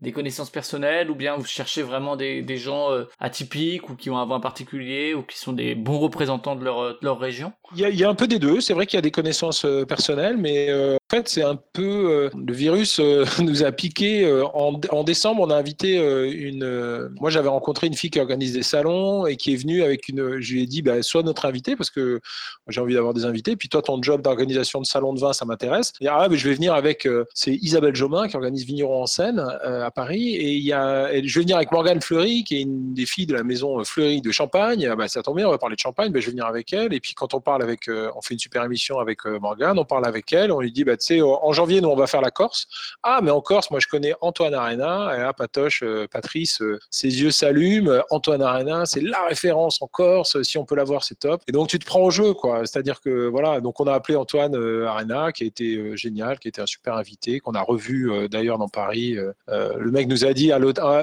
[0.00, 4.18] des connaissances personnelles ou bien vous cherchez vraiment des, gens euh, atypiques ou qui ont
[4.18, 7.52] un vin particulier ou qui sont des bons représentants de leur, de leur région?
[7.74, 8.60] Il y, a, il y, a, un peu des deux.
[8.60, 11.58] C'est vrai qu'il y a des connaissances euh, personnelles, mais euh, en fait, c'est un
[11.72, 12.30] peu.
[12.34, 13.00] le virus
[13.40, 14.28] nous a piqué.
[14.54, 17.08] En, en, décembre, on a invité une.
[17.20, 20.40] moi, j'avais rencontré une fille qui organise des salons et qui est venue avec une.
[20.40, 22.20] Je lui ai dit, bah, sois notre invité parce que
[22.68, 23.56] j'ai envie d'avoir des invités.
[23.56, 25.92] Puis toi, ton job d'organisation de salon de vin, ça m'intéresse.
[26.00, 27.08] Et ah, mais je vais venir avec.
[27.34, 30.34] c'est Isabelle Jomin qui organise Vigneron en scène à Paris.
[30.34, 33.26] Et il y a, je vais venir avec Morgane Fleury, qui est une des filles
[33.26, 34.88] de la maison Fleury de Champagne.
[34.90, 36.10] Ah bah, ça tombe bien, on va parler de champagne.
[36.10, 36.92] Bah, je vais venir avec elle.
[36.92, 39.78] Et puis quand on parle avec, euh, on fait une super émission avec euh, Morgane,
[39.78, 42.30] on parle avec elle, on lui dit, bah, en janvier, nous, on va faire la
[42.30, 42.66] Corse.
[43.02, 45.12] Ah, mais en Corse, moi, je connais Antoine Arena.
[45.16, 48.02] Et là, Patoche, euh, Patrice, ses yeux s'allument.
[48.10, 50.42] Antoine Arena, c'est la référence en Corse.
[50.42, 51.42] Si on peut l'avoir, c'est top.
[51.48, 52.60] Et donc, tu te prends au jeu, quoi.
[52.66, 54.54] C'est-à-dire que, voilà, donc on a appelé Antoine
[54.86, 58.58] Arena, qui a été génial, qui a été un super invité, qu'on a revu d'ailleurs
[58.58, 59.16] dans Paris.
[59.48, 60.50] le mec nous a dit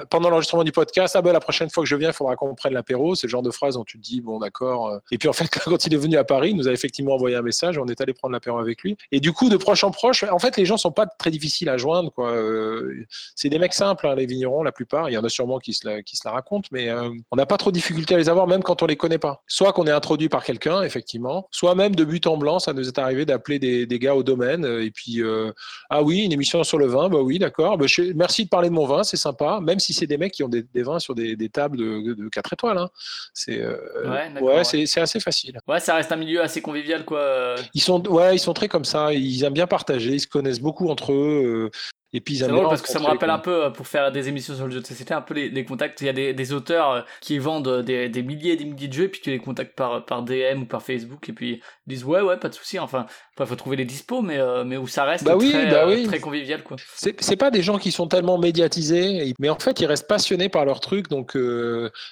[0.10, 2.56] pendant l'enregistrement du podcast, ah ben la prochaine fois que je viens, il faudra qu'on
[2.56, 3.16] prenne l'apéro.
[3.16, 5.00] C'est le genre de phrase dont tu te dis, bon, d'accord.
[5.12, 7.36] Et puis, en fait, quand il est venu à Paris, il nous a effectivement envoyé
[7.36, 8.98] un message, on est allé prendre l'apéro avec lui.
[9.12, 11.70] Et du coup, de proche en proche, en fait, les gens sont pas très difficiles
[11.70, 12.12] à joindre.
[12.12, 12.32] Quoi.
[12.32, 15.10] Euh, c'est des mecs simples, hein, les vignerons, la plupart.
[15.10, 17.36] Il y en a sûrement qui se la, qui se la racontent, mais euh, on
[17.36, 19.42] n'a pas trop de difficulté à les avoir, même quand on les connaît pas.
[19.48, 22.88] Soit qu'on est introduit par quelqu'un, effectivement, soit même de but en blanc, ça nous
[22.88, 25.52] est arrivé d'appeler des, des, gars au domaine et puis euh,
[25.90, 27.78] ah oui, une émission sur le vin, bah oui, d'accord.
[27.78, 30.44] Bah, merci de parler de mon vin, c'est sympa, même si c'est des mecs qui
[30.44, 32.78] ont des, vins sur des, des tables de, de, 4 étoiles.
[32.78, 32.90] Hein.
[33.34, 35.60] C'est ouais, ouais, c'est assez facile.
[35.68, 37.56] Ouais, ça reste un milieu assez convivial, quoi.
[37.74, 39.14] Ils sont, ouais, ils sont très comme ça.
[39.14, 41.72] Ils aiment bien Ils se connaissent beaucoup entre eux.
[42.16, 44.56] Et puis ils aiment parce que ça me rappelle un peu pour faire des émissions
[44.56, 46.00] sur le jeu de société, un peu les, contacts.
[46.02, 48.94] Il y a des, des auteurs qui vendent des, des, milliers et des milliers de
[48.94, 51.90] jeux, et puis tu les contactes par, par DM ou par Facebook, et puis ils
[51.90, 52.78] disent ouais, ouais, pas de souci.
[52.78, 53.08] Enfin,
[53.40, 56.06] il faut trouver les dispos, mais, mais où ça reste bah très, bah oui.
[56.06, 56.64] très convivial.
[56.64, 56.78] quoi.
[56.96, 60.66] C'est pas des gens qui sont tellement médiatisés, mais en fait, ils restent passionnés par
[60.66, 61.10] leur truc.
[61.10, 61.38] Donc,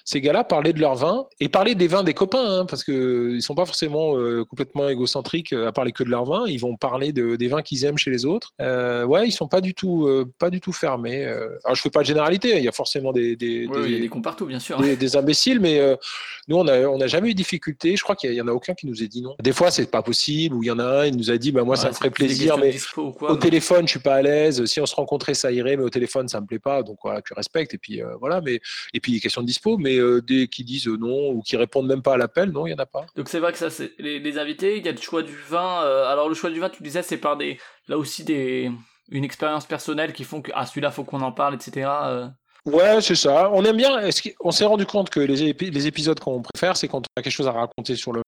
[0.05, 3.41] ces gars-là, parler de leur vin et parler des vins des copains, hein, parce qu'ils
[3.41, 4.15] sont pas forcément
[4.49, 6.45] complètement égocentriques à parler que de leur vin.
[6.47, 8.53] Ils vont parler de, des vins qu'ils aiment chez les autres.
[8.61, 11.25] Euh, ouais, ils sont pas du tout, euh, pas du tout fermés.
[11.25, 11.57] Euh.
[11.63, 12.57] Alors je fais pas de généralité.
[12.57, 14.79] Il y a forcément des, des, des, y a des cons partout, bien sûr.
[14.79, 15.81] Des, imbéciles, mais
[16.47, 17.95] nous on a, on a jamais eu de difficulté.
[17.95, 19.35] Je crois qu'il y, en a aucun qui nous ait dit non.
[19.41, 21.51] Des fois c'est pas possible, ou il y en a un, il nous a dit,
[21.51, 24.65] bah moi ça me ferait plaisir, mais au téléphone je suis pas à l'aise.
[24.65, 26.83] Si on se rencontrait ça irait, mais au téléphone ça me plaît pas.
[26.83, 27.73] Donc voilà, tu respectes.
[27.73, 28.59] Et puis voilà, mais
[28.93, 32.13] et puis question de dispo, mais des qui disent non ou qui répondent même pas
[32.13, 33.05] à l'appel, non, il y en a pas.
[33.15, 35.35] Donc c'est vrai que ça, c'est les, les, invités, il y a le choix du
[35.49, 35.79] vin.
[36.07, 38.71] alors le choix du vin, tu disais, c'est par des là aussi des
[39.11, 41.89] une expérience personnelle qui font que ah celui-là faut qu'on en parle, etc.
[42.05, 42.27] Euh.
[42.65, 43.49] Ouais, c'est ça.
[43.51, 44.09] On aime bien.
[44.39, 47.33] On s'est rendu compte que les, les épisodes qu'on préfère, c'est quand on a quelque
[47.33, 48.21] chose à raconter sur le.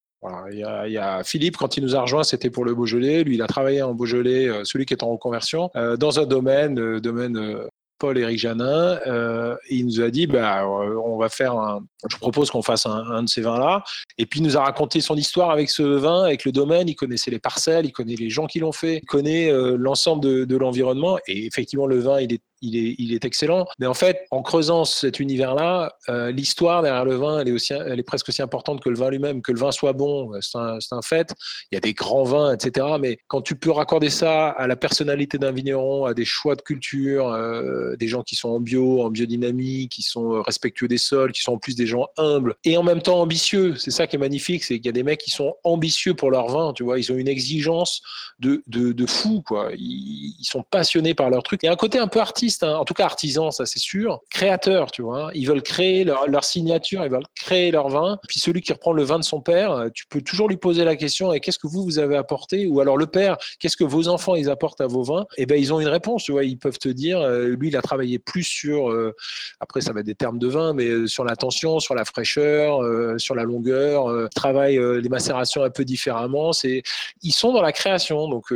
[0.51, 3.23] Il, y a, Philippe, quand il nous a rejoint, c'était pour le Beaujolais.
[3.23, 6.25] Lui, il a travaillé en Beaujolais, euh, celui qui est en reconversion, euh, dans un
[6.25, 7.67] domaine, domaine
[8.03, 12.51] Paul-Éric Janin, euh, il nous a dit bah, euh, on va faire un, je propose
[12.51, 13.81] qu'on fasse un, de ces vins-là.
[14.17, 16.89] Et puis il nous a raconté son histoire avec ce vin, avec le domaine.
[16.89, 20.21] Il connaissait les parcelles, il connaît les gens qui l'ont fait, il connaît euh, l'ensemble
[20.21, 21.17] de, de l'environnement.
[21.27, 23.65] Et effectivement, le vin, il est il est, excellent.
[23.79, 28.29] Mais en fait, en creusant cet univers-là, euh, l'histoire derrière le vin, elle est, presque
[28.29, 29.41] aussi importante que le vin lui-même.
[29.41, 31.33] Que le vin soit bon, c'est un, fait.
[31.71, 32.87] Il y a des grands vins, etc.
[32.99, 36.61] Mais quand tu peux raccorder ça à la personnalité d'un vigneron, à des choix de
[36.61, 41.31] culture, euh, des gens qui sont en bio, en biodynamie, qui sont respectueux des sols,
[41.31, 43.75] qui sont en plus des gens humbles et en même temps ambitieux.
[43.75, 46.31] C'est ça qui est magnifique, c'est qu'il y a des mecs qui sont ambitieux pour
[46.31, 46.73] leur vin.
[46.73, 48.01] Tu vois, ils ont une exigence
[48.39, 49.71] de, de, fou, quoi.
[49.77, 51.61] Ils, ils sont passionnés par leur truc.
[51.63, 52.75] Il y a un côté un peu artiste Hein.
[52.75, 55.27] en tout cas artisans, ça c'est sûr, créateurs, tu vois.
[55.27, 55.31] Hein.
[55.33, 58.19] Ils veulent créer leur, signature, ils veulent créer leur vin.
[58.27, 60.83] Puis celui qui reprend le vin de son père, euh, tu peux toujours lui poser
[60.83, 62.67] la question et qu'est-ce que vous vous avez apporté?
[62.67, 65.25] Ou alors le père, qu'est-ce que vos enfants ils apportent à vos vins?
[65.37, 66.43] Et eh ben ils ont une réponse, tu vois.
[66.43, 69.15] Ils peuvent te dire, euh, lui il a travaillé plus sur, euh,
[69.59, 72.79] après ça va être des termes de vin, mais sur la tension, sur la fraîcheur,
[73.17, 76.51] sur la longueur, travaille les macérations un peu différemment.
[77.21, 78.53] Ils sont dans la création, donc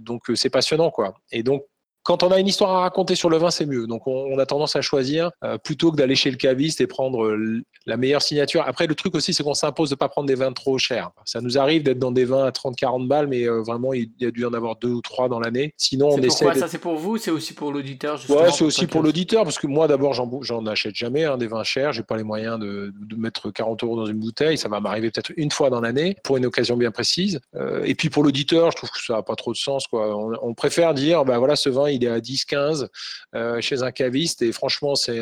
[0.00, 1.14] donc c'est passionnant quoi.
[1.32, 1.64] Et donc
[2.04, 3.86] quand on a une histoire à raconter sur le vin, c'est mieux.
[3.86, 7.24] Donc, on, a tendance à choisir euh, plutôt que d'aller chez le caviste et prendre
[7.24, 8.62] euh, la meilleure signature.
[8.66, 11.10] Après, le truc aussi, c'est qu'on s'impose de ne pas prendre des vins trop chers.
[11.24, 14.26] Ça nous arrive d'être dans des vins à 30-40 balles, mais euh, vraiment, il y
[14.26, 15.72] a dû y en avoir deux ou trois dans l'année.
[15.78, 16.44] Sinon, on essaie.
[16.44, 19.58] Pourquoi ça, c'est pour vous C'est aussi pour l'auditeur Ouais, c'est aussi pour l'auditeur, parce
[19.58, 21.94] que moi, d'abord, j'en achète jamais hein, des vins chers.
[21.94, 24.58] J'ai pas les moyens de, mettre 40 euros dans une bouteille.
[24.58, 27.40] Ça va m'arriver peut-être une fois dans l'année pour une occasion bien précise.
[27.84, 29.86] et puis pour l'auditeur, je trouve que ça n'a pas trop de sens.
[29.86, 30.14] Quoi.
[30.14, 32.88] On, on préfère dire, ben voilà, ce vin, il est à 10, 15
[33.34, 35.20] euh, chez un caviste et franchement c'est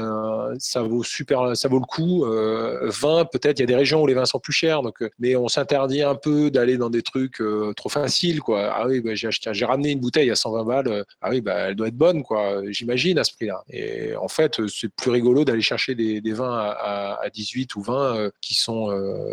[0.59, 2.25] ça vaut super ça vaut le coup.
[2.25, 5.03] 20 euh, peut-être il y a des régions où les vins sont plus chers donc
[5.03, 7.43] euh, mais on s'interdit un peu d'aller dans des trucs
[7.77, 8.73] trop faciles quoi.
[8.75, 11.89] Ah oui bah, j'ai ramené une bouteille à 120 balles ah oui bah, elle doit
[11.89, 13.63] être bonne quoi j'imagine à ce prix-là.
[13.71, 18.55] Et en fait c'est plus rigolo d'aller chercher des, vins à, 18 ou 20 qui
[18.55, 18.89] sont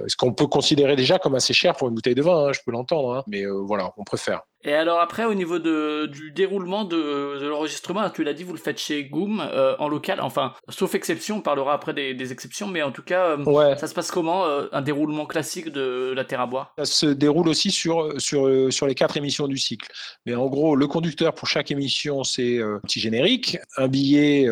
[0.08, 2.60] ce qu'on peut considérer déjà comme assez cher pour une bouteille de vin hein, je
[2.66, 3.24] peux l'entendre hein.
[3.28, 8.10] mais voilà on préfère et alors après, au niveau de, du déroulement de, de l'enregistrement,
[8.10, 11.42] tu l'as dit, vous le faites chez Goom euh, en local, enfin, sauf exception, on
[11.42, 14.68] parlera après des, des exceptions, mais en tout cas, euh, ça se passe comment, euh,
[14.74, 16.74] un déroulement classique de la Terre à bois?
[16.78, 19.90] Ça se déroule aussi sur, sur, sur les quatre émissions du cycle.
[20.26, 24.46] Mais en gros, le conducteur pour chaque émission, c'est un petit générique, un billet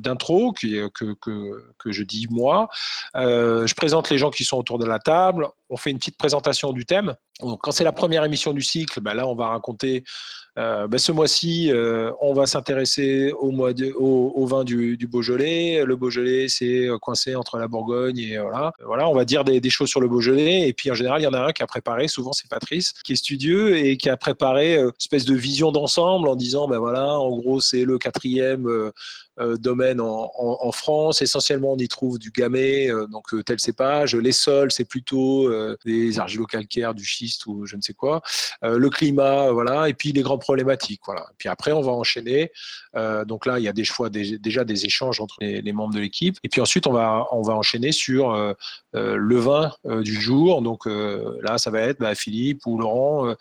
[0.00, 2.68] d'intro que, que, que, je dis moi.
[3.14, 6.72] je présente les gens qui sont autour de la table, on fait une petite présentation
[6.72, 7.14] du thème.
[7.60, 10.04] Quand c'est la première émission du cycle, ben là, on va raconter
[10.56, 13.50] euh, ben ce mois-ci, euh, on va s'intéresser au,
[14.46, 15.84] vin du, Beaujolais.
[15.84, 18.72] Le Beaujolais, c'est euh, coincé entre la Bourgogne et voilà.
[18.84, 20.68] Voilà, on va dire des, choses sur le Beaujolais.
[20.68, 22.92] Et puis en général, il y en a un qui a préparé, souvent c'est Patrice,
[23.04, 26.78] qui est studieux et qui a préparé une espèce de vision d'ensemble en disant, ben
[26.78, 28.92] voilà, en gros, c'est le quatrième
[29.58, 31.22] domaine en, France.
[31.22, 34.14] Essentiellement, on y trouve du gamay, donc tel cépage.
[34.14, 35.50] Les sols, c'est plutôt
[35.84, 38.22] des argilo-calcaires, du schiste ou je ne sais quoi.
[38.62, 39.88] le climat, voilà.
[39.88, 41.02] Et puis les grands problématiques.
[41.06, 41.26] Voilà.
[41.38, 42.50] Puis après, on va enchaîner.
[42.96, 46.00] Euh, donc là, il y a des fois déjà des échanges entre les, membres de
[46.00, 46.36] l'équipe.
[46.42, 48.52] Et puis ensuite, on va, on va enchaîner sur euh,
[48.94, 50.62] euh, le vin du jour.
[50.62, 53.34] Donc là, ça va être bah, Philippe ou Laurent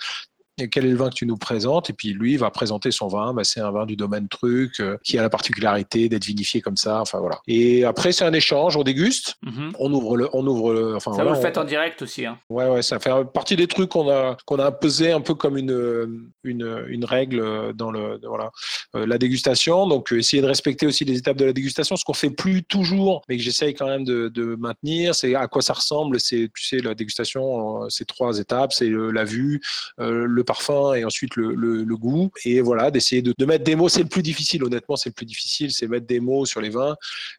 [0.71, 1.89] quel est le vin que tu nous présentes?
[1.89, 3.33] Et puis lui va présenter son vin.
[3.33, 7.01] Bah, c'est un vin du domaine truc qui a la particularité d'être vinifié comme ça.
[7.01, 7.39] Enfin voilà.
[7.47, 9.73] Et après c'est un échange, on déguste, mhm.
[9.79, 10.95] on ouvre le, on ouvre le.
[10.95, 12.25] Enfin, ça vous le faites en direct aussi.
[12.25, 12.37] Hein.
[12.49, 15.57] Ouais ouais, ça fait partie des trucs qu'on a qu'on a imposé un peu comme
[15.57, 18.51] une une, une règle dans le voilà
[18.93, 19.87] la dégustation.
[19.87, 23.23] Donc essayer de respecter aussi les étapes de la dégustation, ce qu'on fait plus toujours,
[23.27, 25.15] mais que j'essaye quand même de, de maintenir.
[25.15, 26.19] C'est à quoi ça ressemble.
[26.19, 29.61] C'est tu sais la dégustation, c'est trois étapes, c'est la vue,
[29.97, 32.31] le parfum et ensuite le, le, goût.
[32.45, 33.89] Et voilà, d'essayer de, mettre des mots.
[33.89, 36.69] C'est le plus difficile, honnêtement, c'est le plus difficile, c'est mettre des mots sur les
[36.69, 36.95] vins.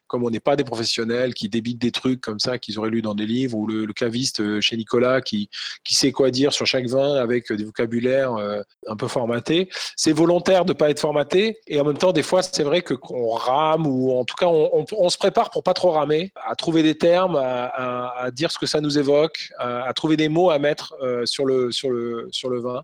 [0.07, 3.01] Comme on n'est pas des professionnels qui débitent des trucs comme ça qu'ils auraient lu
[3.01, 5.49] dans des livres, ou le, caviste euh, chez Nicolas qui,
[5.85, 9.69] qui sait quoi dire sur chaque vin avec des vocabulaires euh, un peu formatés.
[9.95, 11.59] C'est volontaire de pas être formaté.
[11.67, 14.47] Et en même temps, des fois, c'est vrai que qu'on rame ou en tout cas,
[14.47, 18.65] on, se prépare pour pas trop ramer, à trouver des termes, à, dire ce que
[18.65, 22.49] ça nous évoque, à, trouver des mots à mettre euh, sur, le, sur, le, sur
[22.49, 22.83] le vin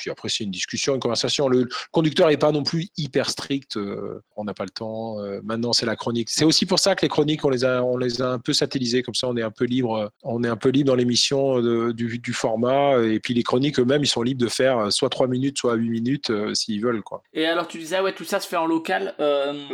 [0.00, 1.48] puis après, c'est une discussion, une conversation.
[1.48, 3.76] Le, conducteur n'est pas non plus hyper strict.
[3.76, 5.20] Euh, on n'a pas le temps.
[5.20, 6.30] Euh, maintenant, c'est la chronique.
[6.30, 8.54] C'est aussi pour ça que les chroniques, on les a, on les a un peu
[8.54, 9.02] satellisées.
[9.02, 10.10] Comme ça, on est un peu libre.
[10.22, 11.60] On est un peu libre dans l'émission
[11.92, 12.98] du, du, format.
[13.02, 15.90] Et puis les chroniques eux-mêmes, ils sont libres de faire soit 3 minutes, soit 8
[15.90, 17.02] minutes euh, s'ils veulent.
[17.02, 17.22] Quoi.
[17.34, 19.14] Et alors, tu disais, ouais, tout ça se fait en local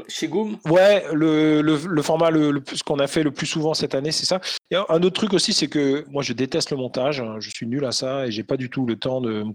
[0.08, 0.58] chez Goom?
[0.66, 4.26] Ouais, le, le, format, le, ce qu'on a fait le plus souvent cette année, c'est
[4.26, 4.40] ça.
[4.70, 7.22] Et un autre truc aussi, c'est que moi, je déteste le montage.
[7.38, 9.52] Je suis nul à ça et j'ai pas du tout le temps de me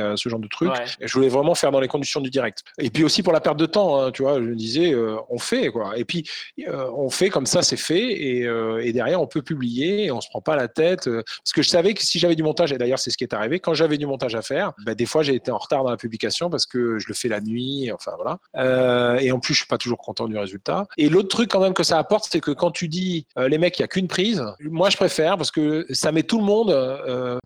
[0.00, 0.72] concentrer ce genre de trucs.
[1.00, 2.62] je voulais vraiment faire dans les conditions du direct.
[2.78, 5.16] Et puis aussi pour la perte de temps, hein, tu vois, je me disais, euh,
[5.28, 5.96] on fait quoi.
[5.96, 6.28] Et puis
[6.68, 8.22] euh, on fait comme ça, c'est fait.
[8.22, 11.04] Et, euh, et, derrière, on peut publier et on se prend pas la tête.
[11.04, 13.34] parce que je savais que si j'avais du montage, et d'ailleurs c'est ce qui est
[13.34, 15.90] arrivé, quand j'avais du montage à faire, bah, des fois j'ai été en retard dans
[15.90, 17.90] la publication parce que je le fais la nuit.
[17.92, 19.20] Enfin voilà.
[19.20, 20.86] et en plus, je suis pas toujours content du résultat.
[20.96, 23.78] Et l'autre truc quand même que ça apporte, c'est que quand tu dis les mecs,
[23.78, 26.70] il y a qu'une prise, moi je préfère parce que ça met tout le monde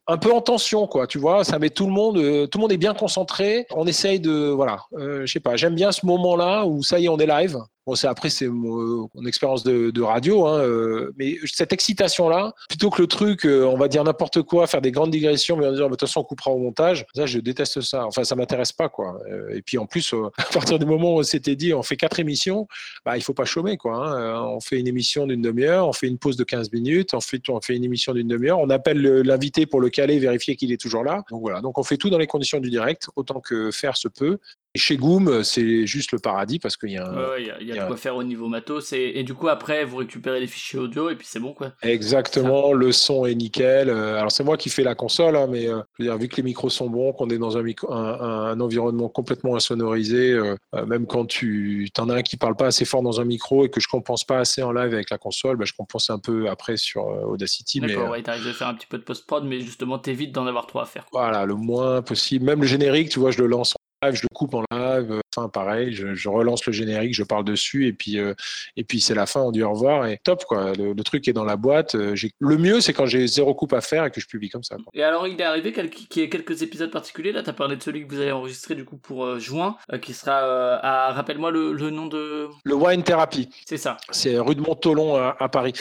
[0.06, 1.06] un peu en tension, quoi.
[1.06, 3.66] Tu vois, ça met tout le monde, tout le monde est bien concentré.
[3.70, 7.06] On essaye de, voilà, euh, je sais pas, j'aime bien ce moment-là où ça y
[7.06, 7.58] est, on est live.
[7.86, 13.02] Bon, c'est après c'est mon, expérience de, radio, hein, euh, mais cette excitation-là, plutôt que
[13.02, 15.84] le truc, euh, on va dire n'importe quoi, faire des grandes digressions, mais en disant
[15.84, 18.06] de toute façon on coupera au montage, ça je déteste ça.
[18.06, 19.20] Enfin, ça m'intéresse pas quoi.
[19.52, 22.20] et puis en plus, à partir du moment où on s'était dit on fait quatre
[22.20, 22.66] émissions,
[23.04, 23.96] bah il faut pas chômer quoi.
[23.96, 24.42] Hein.
[24.48, 27.60] On fait une émission d'une demi-heure, on fait une pause de 15 minutes, ensuite on
[27.60, 31.04] fait une émission d'une demi-heure, on appelle l'invité pour le caler, vérifier qu'il est toujours
[31.04, 31.22] là.
[31.30, 34.08] Donc voilà, donc on fait tout dans les conditions du direct, autant que faire se
[34.08, 34.38] peut.
[34.76, 37.38] Et chez Goom, c'est juste le paradis parce qu'il y a un.
[37.38, 38.92] il y a, de quoi faire au niveau matos.
[38.92, 41.72] Et, du coup, après, vous récupérez les fichiers audio et puis c'est bon, quoi.
[41.82, 43.88] Exactement, le son est nickel.
[43.88, 46.42] Euh, alors, c'est moi qui fais la console, hein, mais euh, dire, vu que les
[46.42, 50.56] micros sont bons, qu'on est dans un, un, environnement complètement insonorisé, euh,
[50.86, 53.70] même quand tu en as un qui parle pas assez fort dans un micro et
[53.70, 56.48] que je compense pas assez en live avec la console, bah, je compense un peu
[56.48, 57.78] après sur Audacity.
[57.78, 60.66] D'accord, ouais, t'arrives à faire un petit peu de post-prod, mais justement, t'évites d'en avoir
[60.66, 61.06] trop à faire.
[61.12, 62.44] Voilà, le moins possible.
[62.44, 63.74] Même le générique, tu vois, je le lance
[64.12, 65.20] je le coupe en live.
[65.52, 68.34] Pareil, je, relance le générique, je parle dessus, et puis, euh,
[68.76, 70.72] et puis c'est la fin, on dit au revoir, et top, quoi.
[70.72, 71.94] Le, truc est dans la boîte.
[71.96, 74.62] Euh, le mieux, c'est quand j'ai zéro coupe à faire et que je publie comme
[74.62, 74.76] ça.
[74.94, 77.30] Et alors, il est arrivé qu'il y ait quelques épisodes particuliers.
[77.30, 79.76] Là, tu as parlé de celui que vous avez enregistré, du coup, pour euh, juin,
[80.00, 80.38] qui sera
[80.82, 82.48] à, rappelle-moi le, nom de.
[82.64, 83.50] Le Wine Therapy.
[83.66, 83.98] C'est ça.
[84.10, 85.74] C'est rue de Montolon à, Paris.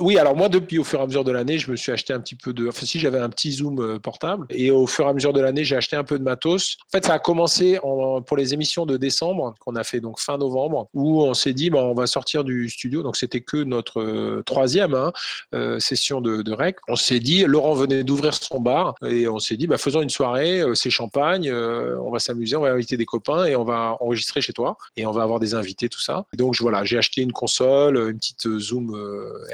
[0.00, 2.12] oui, alors moi, depuis au fur et à mesure de l'année, je me suis acheté
[2.12, 2.68] un petit peu de.
[2.68, 5.62] Enfin, si j'avais un petit zoom portable, et au fur et à mesure de l'année,
[5.62, 6.76] j'ai acheté un peu de matos.
[6.88, 10.20] En fait, ça a commencé en, pour les émissions de décembre qu'on a fait donc
[10.20, 13.02] fin novembre, où on s'est dit, bah, on va sortir du studio.
[13.02, 15.12] Donc c'était que notre euh, troisième hein,
[15.54, 16.76] euh, session de, rec.
[16.88, 20.10] On s'est dit, Laurent venait d'ouvrir son bar et on s'est dit, bah, faisons une
[20.10, 23.96] soirée, euh, c'est champagne, on va s'amuser, on va inviter des copains et on va
[24.00, 26.24] enregistrer chez toi et on va avoir des invités, tout ça.
[26.34, 28.94] donc voilà, j'ai acheté une console, une petite Zoom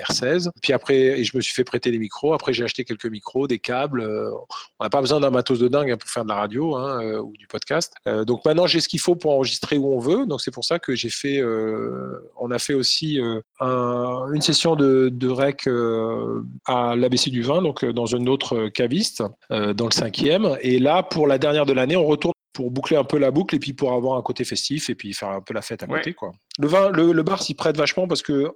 [0.08, 0.50] R16.
[0.60, 2.34] Puis après, et je me suis fait prêter les micros.
[2.34, 4.02] Après, j'ai acheté quelques micros, des câbles.
[4.78, 7.32] on n'a pas besoin d'un matos de dingue pour faire de la radio hein, ou
[7.36, 7.94] du podcast.
[8.26, 10.26] donc maintenant, j'ai ce qu'il faut pour enregistrer où on veut.
[10.26, 14.76] Donc c'est pour ça que j'ai fait, euh, on a fait aussi euh, une session
[14.76, 20.56] de, rec euh, à l'ABC du vin, donc dans une autre caviste, dans le cinquième.
[20.60, 23.54] Et là, pour la dernière de l'année, on retourne pour boucler un peu la boucle
[23.54, 25.86] et puis pour avoir un côté festif et puis faire un peu la fête à
[25.86, 26.32] côté quoi.
[26.58, 28.52] Le vin, le, bar s'y prête vachement parce que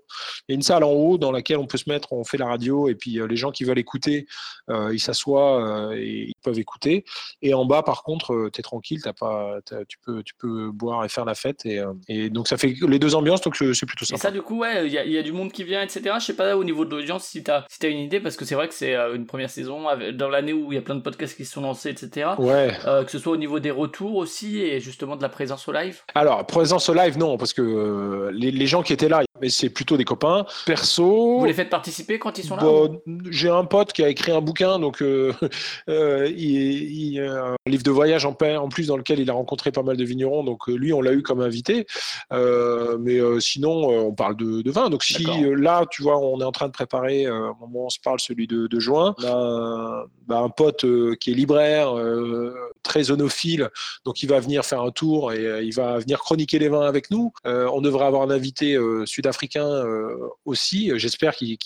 [0.49, 2.37] il y a une salle en haut dans laquelle on peut se mettre, on fait
[2.37, 4.27] la radio et puis euh, les gens qui veulent écouter,
[4.69, 7.05] euh, ils s'assoient euh, et ils peuvent écouter.
[7.41, 11.05] Et en bas par contre, tu es tranquille, t'as pas, tu peux, tu peux boire
[11.05, 14.05] et faire la fête et, et donc ça fait les deux ambiances donc c'est plutôt
[14.05, 14.19] sympa.
[14.19, 16.17] Et ça du coup ouais, il y, y, a du monde qui vient etc.
[16.19, 18.45] Je sais pas au niveau de l'audience si t'as si as une idée parce que
[18.45, 21.03] c'est vrai que c'est une première saison dans l'année où il y a plein de
[21.03, 22.31] podcasts qui se sont lancés etc.
[22.39, 22.77] Ouais.
[22.85, 26.01] que ce soit au niveau des retour aussi et justement de la présence au live?
[26.15, 29.69] Alors, présence au live, non, parce que euh, les, gens qui étaient là, mais c'est
[29.69, 30.47] plutôt des copains.
[30.67, 31.39] Perso.
[31.39, 32.97] Vous les faites participer quand ils sont là bah,
[33.31, 35.33] J'ai un pote qui a écrit un bouquin, donc euh,
[35.87, 39.97] il, un livre de voyage en, en plus dans lequel il a rencontré pas mal
[39.97, 41.87] de vignerons, donc lui on l'a eu comme invité.
[42.31, 44.89] mais sinon on parle de, vin.
[44.89, 47.91] Donc si là tu vois on est en train de préparer, au moment où on
[47.91, 50.85] se parle, celui de, juin, on a bah, un, pote
[51.19, 51.95] qui est libraire,
[52.85, 53.71] très onophile,
[54.05, 57.11] donc il va venir faire un tour et il va venir chroniquer les vins avec
[57.11, 57.33] nous.
[57.45, 59.85] on devrait avoir un invité sud-africain
[60.45, 61.59] aussi, j'espère qu'il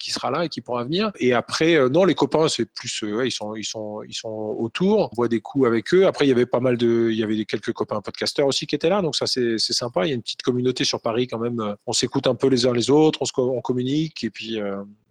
[0.00, 1.10] sera là et qu'il pourra venir.
[1.18, 5.16] Et après, non, les copains, c'est plus, ils, sont, ils, sont, ils sont autour, on
[5.16, 6.06] voit des coups avec eux.
[6.06, 8.74] Après, il y avait pas mal de, il y avait quelques copains podcasteurs aussi qui
[8.74, 10.06] étaient là, donc ça c'est sympa.
[10.06, 11.74] Il y a une petite communauté sur Paris quand même.
[11.86, 14.60] On s'écoute un peu les uns les autres, on communique et puis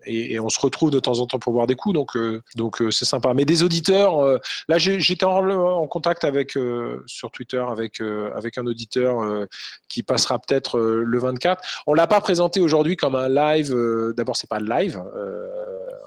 [0.06, 2.82] et, on se retrouve de temps en temps pour boire des coups, donc euh, donc
[2.82, 3.34] euh, c'est sympa.
[3.34, 6.58] Mais des auditeurs, euh, là j'étais en, contact avec
[7.06, 8.02] sur Twitter avec
[8.36, 9.48] avec un auditeur
[9.88, 11.84] qui passera peut-être le 24.
[11.88, 13.76] On l'a pas présenté aujourd'hui comme un live.
[14.16, 14.68] D'abord c'est pas le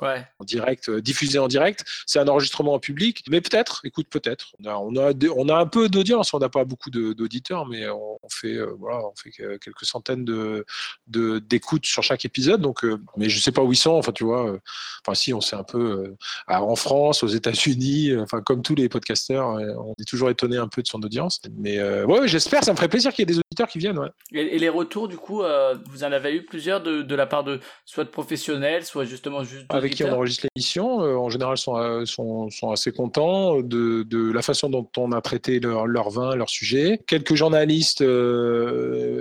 [0.01, 1.85] en direct, diffusé en direct.
[2.07, 4.53] C'est un enregistrement en public, mais peut-être, écoute, peut-être.
[4.61, 7.89] On a, on a, on a un peu d'audience, on n'a pas beaucoup d'auditeurs, mais
[7.89, 10.65] on, fait, voilà, on fait quelques centaines de
[11.07, 12.61] d'écoutes sur chaque épisode.
[12.61, 12.85] Donc,
[13.17, 14.59] mais je sais pas où ils Enfin, tu vois, euh,
[15.05, 16.17] enfin, si, on sait un peu
[16.49, 20.57] euh, en France, aux États-Unis, euh, enfin, comme tous les podcasteurs, on est toujours étonné
[20.57, 21.41] un peu de son audience.
[21.59, 23.99] Mais ouais, j'espère, ça me ferait plaisir qu'il y ait des auditeurs qui viennent.
[24.33, 25.43] Et, les retours, du coup,
[25.87, 29.67] vous en avez eu plusieurs de, la part de soit de professionnels, soit justement juste
[29.83, 34.43] Avec qui on enregistre l'émission, en général, sont, sont, sont, assez contents de, de, la
[34.43, 37.01] façon dont on a traité leur, leur vin, leur sujet.
[37.07, 38.05] Quelques journalistes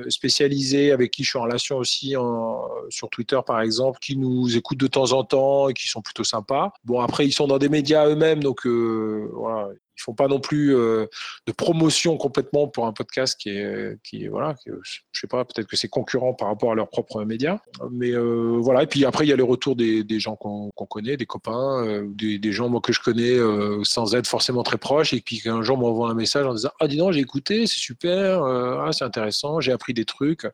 [0.09, 4.55] spécialisés avec qui je suis en relation aussi en, sur Twitter, par exemple, qui nous
[4.55, 6.73] écoutent de temps en temps et qui sont plutôt sympas.
[6.83, 10.39] Bon, après, ils sont dans des médias eux-mêmes, donc euh, voilà, ils font pas non
[10.39, 11.05] plus euh,
[11.47, 15.75] de promotion complètement pour un podcast qui est, qui voilà, je sais pas, peut-être que
[15.75, 17.59] c'est concurrent par rapport à leurs propres médias.
[17.91, 20.71] Mais euh, voilà, et puis après, il y a les retours des, des gens qu'on
[20.89, 23.37] connaît, des copains, euh, des, des, gens moi, que je connais
[23.83, 26.87] sans être forcément très proches, et puis qu'un jour m'envoie un message en disant Ah,
[26.87, 30.47] dis donc, j'ai écouté, c'est super, ah, c'est intéressant, j'ai appris des trucs.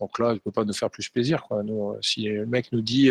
[0.00, 1.42] Donc là, je peux pas nous faire plus plaisir.
[1.44, 1.62] Quoi.
[1.62, 3.10] Nous, si le mec nous dit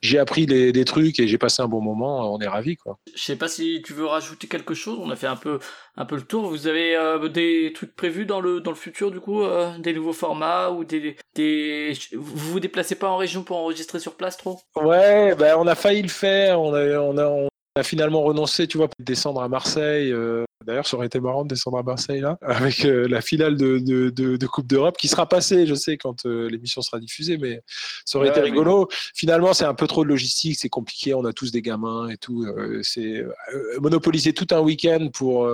[0.00, 2.76] J'ai appris des, des trucs et j'ai passé un bon moment, on est ravis.
[2.76, 2.98] Quoi.
[3.14, 4.98] Je sais pas si tu veux rajouter quelque chose.
[5.00, 5.58] On a un peu,
[5.96, 6.48] un peu le tour.
[6.48, 9.92] Vous avez euh, des trucs prévus dans le, dans le futur, du coup, euh, des
[9.92, 14.60] nouveaux formats ou des, des, vous déplacez pas en région pour enregistrer sur place trop?
[14.76, 16.60] Ouais, ben on a failli le faire.
[16.60, 20.12] On a, on a, on a finalement renoncé, tu vois, pour descendre à Marseille.
[20.12, 23.78] Euh, d'ailleurs, ça aurait été marrant de descendre à Marseille là, avec la finale de,
[23.78, 27.62] de, de, Coupe d'Europe qui sera passée, je sais, quand l'émission sera diffusée, mais
[28.04, 28.88] ça aurait été rigolo.
[29.14, 31.14] Finalement, c'est un peu trop de logistique, c'est compliqué.
[31.14, 32.46] On a tous des gamins et tout.
[32.82, 33.24] c'est
[33.80, 35.48] monopoliser tout un week-end pour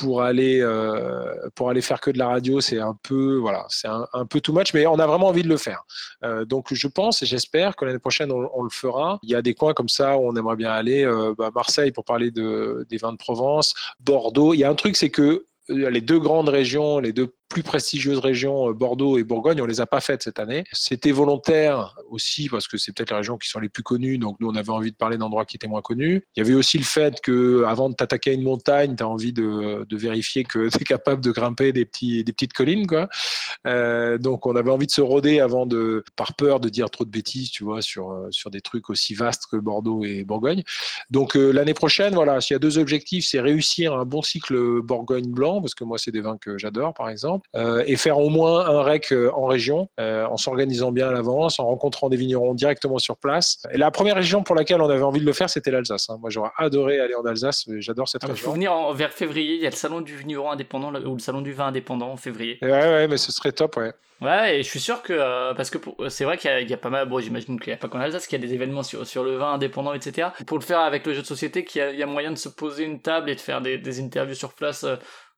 [0.00, 3.88] pour aller euh, pour aller faire que de la radio, c'est un peu voilà, c'est
[3.88, 5.84] un, peu too much, mais on a vraiment envie de le faire.
[6.22, 9.18] Euh, donc je pense et j'espère que l'année prochaine on, le fera.
[9.22, 11.04] Il y a des coins comme ça où on aimerait bien aller.
[11.04, 14.54] Euh, bah, Marseille pour parler de, des vins de Provence, Bordeaux.
[14.54, 18.18] Il y a un truc, c'est que les deux grandes régions, les deux plus prestigieuses
[18.18, 20.64] régions, euh, Bordeaux et Bourgogne, on les a pas faites cette année.
[20.72, 24.36] C'était volontaire aussi parce que c'est peut-être les régions qui sont les plus connues, donc
[24.40, 26.24] nous on avait envie de parler d'endroits qui étaient moins connus.
[26.36, 29.08] Il y avait aussi le fait que avant de t'attaquer à une montagne, tu as
[29.08, 32.86] envie de, vérifier que tu es capable de grimper des, petits, des petites collines.
[32.86, 33.08] Quoi.
[33.66, 37.04] Euh, donc on avait envie de se rôder avant de, par peur de dire trop
[37.04, 40.62] de bêtises, tu vois, sur, euh, sur des trucs aussi vastes que Bordeaux et Bourgogne.
[41.10, 45.30] Donc l'année prochaine, voilà, s'il y a deux objectifs, c'est réussir un bon cycle Bourgogne
[45.30, 48.28] blanc, parce que moi c'est des vins que j'adore par exemple euh, et faire au
[48.28, 52.16] moins un rec euh, en région, euh, en s'organisant bien à l'avance, en rencontrant des
[52.16, 53.62] vignerons directement sur place.
[53.72, 56.10] Et la première région pour laquelle on avait envie de le faire, c'était l'Alsace.
[56.10, 56.18] Hein.
[56.20, 57.64] Moi, j'aurais adoré aller en Alsace.
[57.78, 58.42] J'adore cette ah, région.
[58.42, 59.54] Il faut venir en, vers février.
[59.54, 62.16] Il y a le salon du vigneron indépendant ou le salon du vin indépendant en
[62.16, 62.58] février.
[62.62, 63.92] Ouais, ouais, mais ce serait top, ouais.
[64.22, 65.76] Ouais, et je suis sûr que parce que
[66.08, 67.06] c'est vrai qu'il y, a pas mal.
[67.06, 69.22] Bon, j'imagine qu'il n'y a pas qu'en Alsace, qu'il y a des événements sur, sur
[69.22, 70.28] le vin indépendant, etc.
[70.46, 72.84] Pour le faire avec le jeu de société, qu'il y, a moyen de se poser
[72.84, 74.86] une table et de faire des, des interviews sur place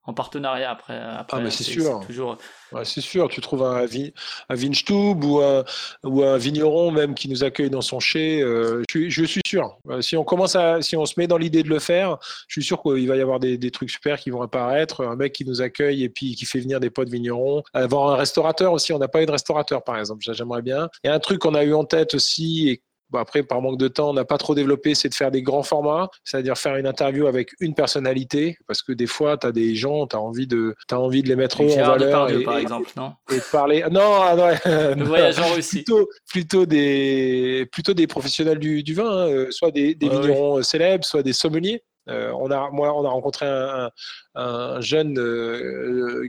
[0.09, 0.99] en partenariat après.
[0.99, 2.01] après ah, mais c'est sûr.
[2.07, 2.39] Toujours...
[2.83, 3.29] c'est sûr.
[3.29, 5.65] Tu trouves un, un Vinstub ou un,
[6.03, 8.41] ou un vigneron même qui nous accueille dans son chai.
[8.41, 9.77] Euh, je, suis sûr.
[9.91, 12.17] Euh, si on commence à, si on se met dans l'idée de le faire,
[12.49, 15.05] je suis sûr qu'il va y avoir des, des, trucs super qui vont apparaître.
[15.05, 17.63] Un mec qui nous accueille et puis qui fait venir des potes vignerons.
[17.75, 18.95] Avoir un restaurateur aussi.
[18.95, 20.25] On n'a pas eu de restaurateur, par exemple.
[20.33, 20.89] J'aimerais bien.
[21.05, 23.61] Il y a un truc qu'on a eu en tête aussi et Bon, après, par
[23.63, 26.59] manque de temps, on n'a pas trop développé, c'est de faire des grands formats, c'est-à-dire
[26.59, 30.17] faire une interview avec une personnalité, parce que des fois, tu as des gens, tu
[30.17, 32.31] as envie de, as envie de les mettre en valeur.
[32.31, 33.15] et, par exemple, non?
[33.31, 33.85] Et de parler.
[33.91, 34.47] Non, ah, non,
[35.05, 35.69] Le.
[35.69, 41.05] Plutôt, plutôt, des, plutôt des professionnels du, du vin, hein, soit des, des vignerons célèbres,
[41.05, 41.83] soit des sommeliers.
[42.09, 43.91] On a, moi, on a rencontré un,
[44.35, 45.15] un jeune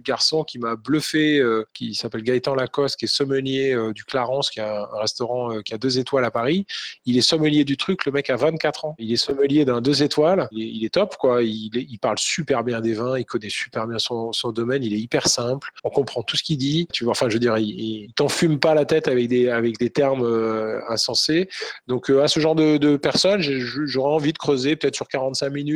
[0.03, 1.41] garçon qui m'a bluffé,
[1.73, 5.77] qui s'appelle Gaëtan Lacoste, qui est sommelier du Clarence, qui a un restaurant qui a
[5.77, 6.65] deux étoiles à Paris.
[7.05, 8.95] Il est sommelier du truc, le mec a 24 ans.
[8.97, 10.47] Il est sommelier d'un deux étoiles.
[10.51, 11.43] Il est, top, quoi.
[11.43, 14.99] Il, parle super bien des vins, il connaît super bien son, son, domaine, il est
[14.99, 15.69] hyper simple.
[15.83, 16.87] On comprend tout ce qu'il dit.
[16.91, 19.77] Tu vois, enfin, je veux dire, il, il t'enfume pas la tête avec des, avec
[19.77, 20.25] des termes
[20.89, 21.49] insensés.
[21.87, 25.68] Donc, à ce genre de, de personnes, j'aurais envie de creuser peut-être sur 45 minutes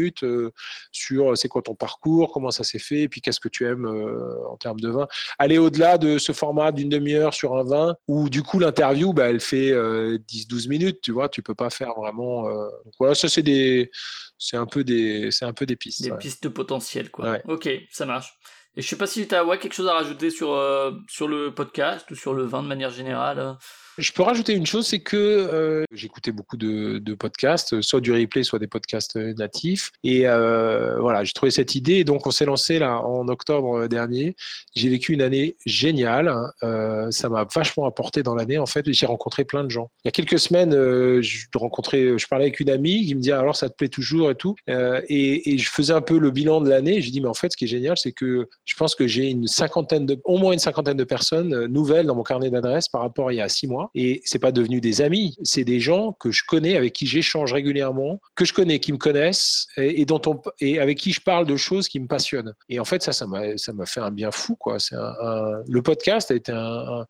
[0.91, 3.86] sur c'est quoi ton parcours, comment ça s'est fait, et puis qu'est-ce que tu aimes
[3.86, 5.08] euh, en termes de vin.
[5.39, 9.30] Aller au-delà de ce format d'une demi-heure sur un vin, où du coup l'interview, bah,
[9.30, 12.48] elle fait 10-12 euh, minutes, tu vois, tu peux pas faire vraiment.
[12.50, 12.68] Euh,
[13.00, 13.91] voilà, ça c'est des,
[14.38, 16.04] c'est un peu des, c'est un peu des pistes.
[16.04, 17.38] Des pistes potentielles, quoi.
[17.48, 18.34] Ok, ça marche.
[18.76, 20.60] Et je sais pas si tu as ouais, quelque chose à rajouter sur,
[21.08, 23.56] sur le podcast ou sur le vin de manière générale.
[23.98, 28.44] Je peux rajouter une chose, c'est que euh, j'écoutais beaucoup de, podcasts, soit du replay,
[28.44, 29.91] soit des podcasts natifs.
[30.04, 31.96] Et euh, voilà, j'ai trouvé cette idée.
[31.96, 34.36] Et donc, on s'est lancé là en octobre dernier.
[34.76, 36.34] J'ai vécu une année géniale.
[36.64, 38.58] Euh, ça m'a vachement apporté dans l'année.
[38.58, 39.89] En fait, j'ai rencontré plein de gens.
[40.04, 43.22] Il y a quelques semaines, euh, je rencontrais, je parlais avec une amie qui me
[43.22, 44.56] dit alors ça te plaît toujours et tout.
[44.70, 47.02] Euh, et, et, je faisais un peu le bilan de l'année.
[47.02, 49.30] J'ai dit mais en fait, ce qui est génial, c'est que je pense que j'ai
[49.30, 53.02] une cinquantaine de, au moins une cinquantaine de personnes nouvelles dans mon carnet d'adresses par
[53.02, 53.83] rapport à il y a six mois.
[53.96, 57.54] Et c'est pas devenu des amis, c'est des gens que je connais, avec qui j'échange
[57.54, 61.46] régulièrement, que je connais, qui me connaissent et, dont on, et avec qui je parle
[61.46, 62.54] de choses qui me passionnent.
[62.70, 64.80] Et en fait, ça, ça m'a, ça m'a fait un bien fou, quoi.
[64.80, 67.06] C'est un, le podcast a été un,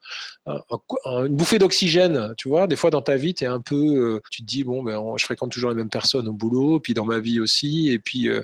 [0.45, 2.67] une bouffée d'oxygène, tu vois.
[2.67, 5.26] Des fois, dans ta vie, tu un peu, euh, tu te dis, bon, ben, je
[5.26, 7.89] fréquente toujours les mêmes personnes au boulot, puis dans ma vie aussi.
[7.89, 8.41] Et puis, euh,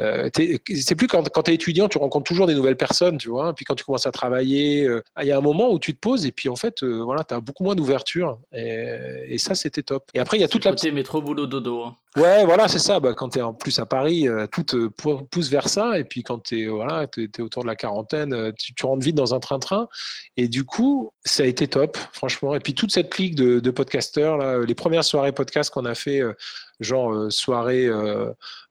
[0.00, 0.28] euh
[0.74, 3.54] c'est plus quand, quand tu es étudiant, tu rencontres toujours des nouvelles personnes, tu vois.
[3.54, 4.88] Puis quand tu commences à travailler,
[5.20, 7.34] il y a un moment où tu te poses et puis en fait, voilà, tu
[7.34, 10.10] as beaucoup moins d'ouverture et, ça, c'était top.
[10.14, 11.82] Et après, il y a toute la petite métro boulot dodo.
[11.84, 11.96] Hein.
[12.16, 12.98] Ouais, voilà, c'est ça.
[12.98, 15.98] Bah, quand tu es en plus à Paris, euh, tout te pousse vers ça.
[15.98, 19.14] Et puis quand tu es, voilà, es, autour de la quarantaine, euh, tu, rentres vite
[19.14, 19.88] dans un train-train.
[20.36, 22.54] Et du coup, ça a été top, franchement.
[22.54, 25.94] Et puis toute cette clique de, de podcasteurs, là, les premières soirées podcast qu'on a
[25.94, 26.32] fait, euh,
[26.80, 27.88] genre soirée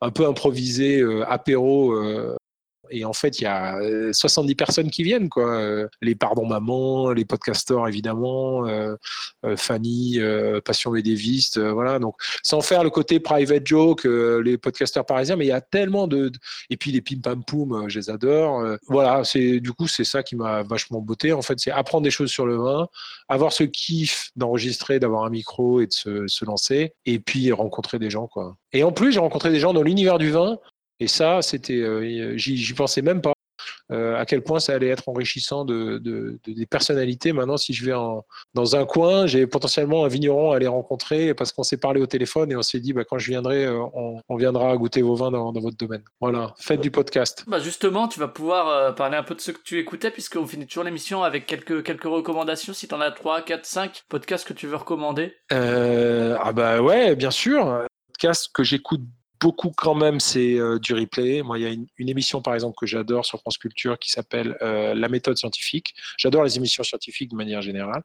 [0.02, 1.94] un peu improvisée, apéro
[2.90, 3.78] et en fait, il y a
[4.12, 5.60] 70 euh, personnes qui viennent, quoi.
[5.60, 8.96] Euh, les Pardon Maman, les podcasteurs, évidemment, euh,
[9.56, 10.20] Fanny,
[10.66, 12.00] Passion Médéviste, voilà.
[12.00, 16.08] Donc, sans faire le côté private joke, les podcasteurs parisiens, mais il y a tellement
[16.08, 16.32] de.
[16.70, 18.64] Et puis les Pim Pam Poum, je les adore.
[18.88, 21.34] voilà, c'est du coup, c'est ça qui m'a vachement beauté.
[21.34, 22.88] En fait, c'est apprendre des choses sur le vin,
[23.30, 28.00] avoir ce kiff d'enregistrer, d'avoir un micro et de se, se lancer, et puis rencontrer
[28.00, 28.58] des gens, quoi.
[28.74, 30.58] Et en plus, j'ai rencontré des gens dans l'univers du vin
[31.00, 33.34] et ça, c'était, euh, j'y pensais même pas.
[33.92, 35.98] Euh, à quel point ça allait être enrichissant de,
[36.46, 37.32] des personnalités.
[37.32, 41.34] Maintenant, si je vais en, dans un coin, j'ai potentiellement un vigneron à aller rencontrer
[41.34, 43.82] parce qu'on s'est parlé au téléphone et on s'est dit, bah, quand je viendrai, euh,
[43.94, 46.04] on, viendra goûter vos vins dans, votre domaine.
[46.22, 47.44] Voilà, faites du podcast.
[47.48, 50.68] Bah justement, tu vas pouvoir parler un peu de ce que tu écoutais puisqu'on finit
[50.68, 52.74] toujours l'émission avec quelques, quelques recommandations.
[52.74, 55.34] Si tu en as 3, 4, 5 podcasts que tu veux recommander.
[55.50, 57.86] ah bah ouais, bien sûr.
[58.10, 59.02] Podcast que j'écoute
[59.40, 61.42] beaucoup quand même, c'est euh, du replay.
[61.42, 64.58] Moi, il y a une, émission, par exemple, que j'adore sur France Culture qui s'appelle
[64.62, 65.94] euh, La méthode scientifique.
[66.18, 68.02] J'adore les émissions scientifiques de manière générale.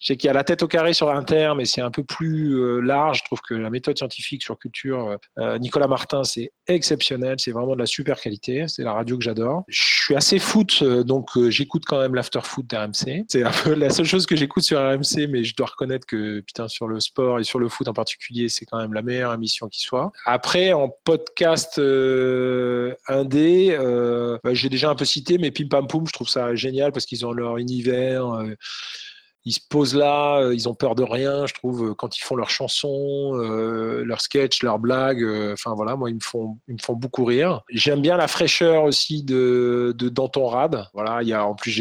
[0.00, 2.04] Je sais qu'il y a la tête au carré sur Inter, mais c'est un peu
[2.04, 3.18] plus euh, large.
[3.18, 5.18] Je trouve que la méthode scientifique sur Culture,
[5.60, 7.36] Nicolas Martin, c'est exceptionnel.
[7.38, 8.66] C'est vraiment de la super qualité.
[8.68, 9.64] C'est la radio que j'adore.
[9.68, 13.24] Je suis assez foot, donc j'écoute quand même l'after foot d'RMC.
[13.28, 16.40] C'est un peu la seule chose que j'écoute sur RMC, mais je dois reconnaître que,
[16.40, 19.32] putain, sur le sport et sur le foot en particulier, c'est quand même la meilleure
[19.32, 20.12] émission qui soit.
[20.24, 25.86] Après, en podcast euh, indé, euh, bah, j'ai déjà un peu cité, mais Pim Pam
[25.86, 28.26] Poum, je trouve ça génial parce qu'ils ont leur univers.
[29.46, 32.18] Euh, ils se posent là, euh, ils ont peur de rien, je trouve, euh, quand
[32.18, 35.24] ils font leurs chansons, euh, leurs sketchs, leurs blagues.
[35.52, 37.62] Enfin voilà, moi ils me font, ils me font beaucoup rire.
[37.70, 40.86] J'aime bien la fraîcheur aussi de, de Danton Rad.
[40.94, 41.76] Voilà, il y a en plus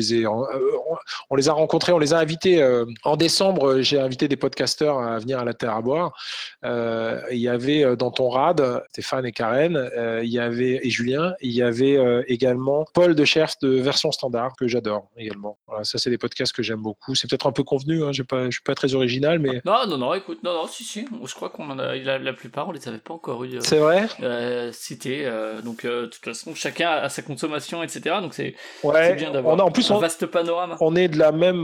[1.29, 2.63] on, les a rencontrés, on les a invités
[3.03, 3.81] en décembre.
[3.81, 6.13] J'ai invité des podcasteurs à venir à la Terre à boire.
[6.63, 9.89] il y avait Danton Rad, Stéphane et Karen,
[10.21, 11.33] il y avait et Julien.
[11.41, 15.57] Il y avait également Paul de Cherf de version standard que j'adore également.
[15.67, 17.15] Voilà, ça c'est des podcasts que j'aime beaucoup.
[17.15, 19.61] C'est peut-être un peu convenu, hein, pas, je suis pas très original, mais.
[19.65, 22.67] Non, non, non, écoute, non, non, si, si, je crois qu'on en a, la, plupart,
[22.67, 23.55] on les avait pas encore eu.
[23.55, 24.07] Euh, c'est vrai?
[24.21, 28.17] euh, Cité, euh, donc de toute façon, chacun a sa consommation, etc.
[28.21, 30.77] Donc c'est ouais, bien d'avoir en plus, un vaste panorama.
[30.81, 31.63] On est de la même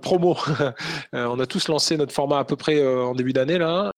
[0.00, 0.36] promo.
[1.12, 3.90] on a tous lancé notre format à peu près en début d'année, là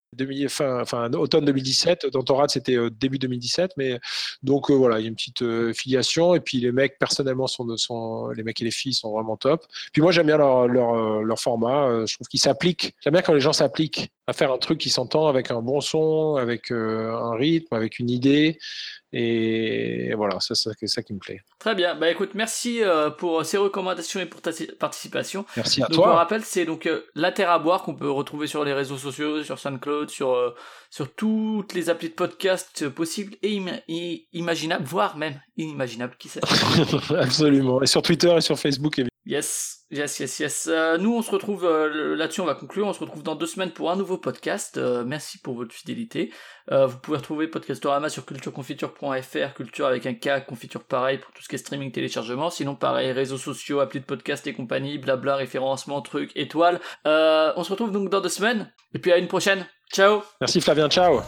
[0.48, 2.06] fin, enfin, automne 2017.
[2.12, 3.72] Dantorade, c'était euh, début 2017.
[3.76, 3.98] Mais
[4.42, 6.34] donc euh, voilà, il y a une petite euh, filiation.
[6.34, 9.64] Et puis les mecs, personnellement, sont, sont, les mecs et les filles sont vraiment top.
[9.92, 12.04] Puis moi, j'aime bien leur, leur, leur format.
[12.06, 12.94] je trouve qu'ils s'appliquent.
[13.02, 15.80] J'aime bien quand les gens s'appliquent à faire un truc qui s'entend avec un bon
[15.80, 18.58] son, avec un rythme, avec une idée.
[19.10, 21.40] Et voilà, c'est ça, ça, qui me plaît.
[21.58, 21.94] Très bien.
[21.94, 22.82] Bah écoute, merci
[23.16, 25.46] pour ces recommandations et pour ta participation.
[25.56, 26.12] Merci à donc, toi.
[26.12, 29.42] On rappelle, c'est donc La Terre à boire qu'on peut retrouver sur les réseaux sociaux,
[29.42, 30.54] sur SoundCloud, sur
[30.90, 36.40] sur toutes les applis de podcast possibles et, imaginables, voire même inimaginables, qui sait.
[37.16, 37.82] Absolument.
[37.82, 39.08] Et sur Twitter et sur Facebook, évidemment.
[39.28, 40.68] Yes, yes, yes, yes.
[40.72, 42.86] Euh, nous, on se retrouve euh, là-dessus, on va conclure.
[42.86, 44.78] On se retrouve dans deux semaines pour un nouveau podcast.
[44.78, 46.32] Euh, merci pour votre fidélité.
[46.70, 51.48] vous pouvez retrouver Podcastorama sur cultureconfiture.fr, culture avec un K, confiture pareil pour tout ce
[51.48, 52.48] qui est streaming, téléchargement.
[52.48, 56.80] Sinon, pareil, réseaux sociaux, applis de podcast et compagnie, blabla, référencement, trucs, étoiles.
[57.04, 58.72] on se retrouve donc dans deux semaines.
[58.94, 59.66] Et puis à une prochaine.
[59.92, 60.22] Ciao.
[60.40, 61.20] Merci Flavien, ciao.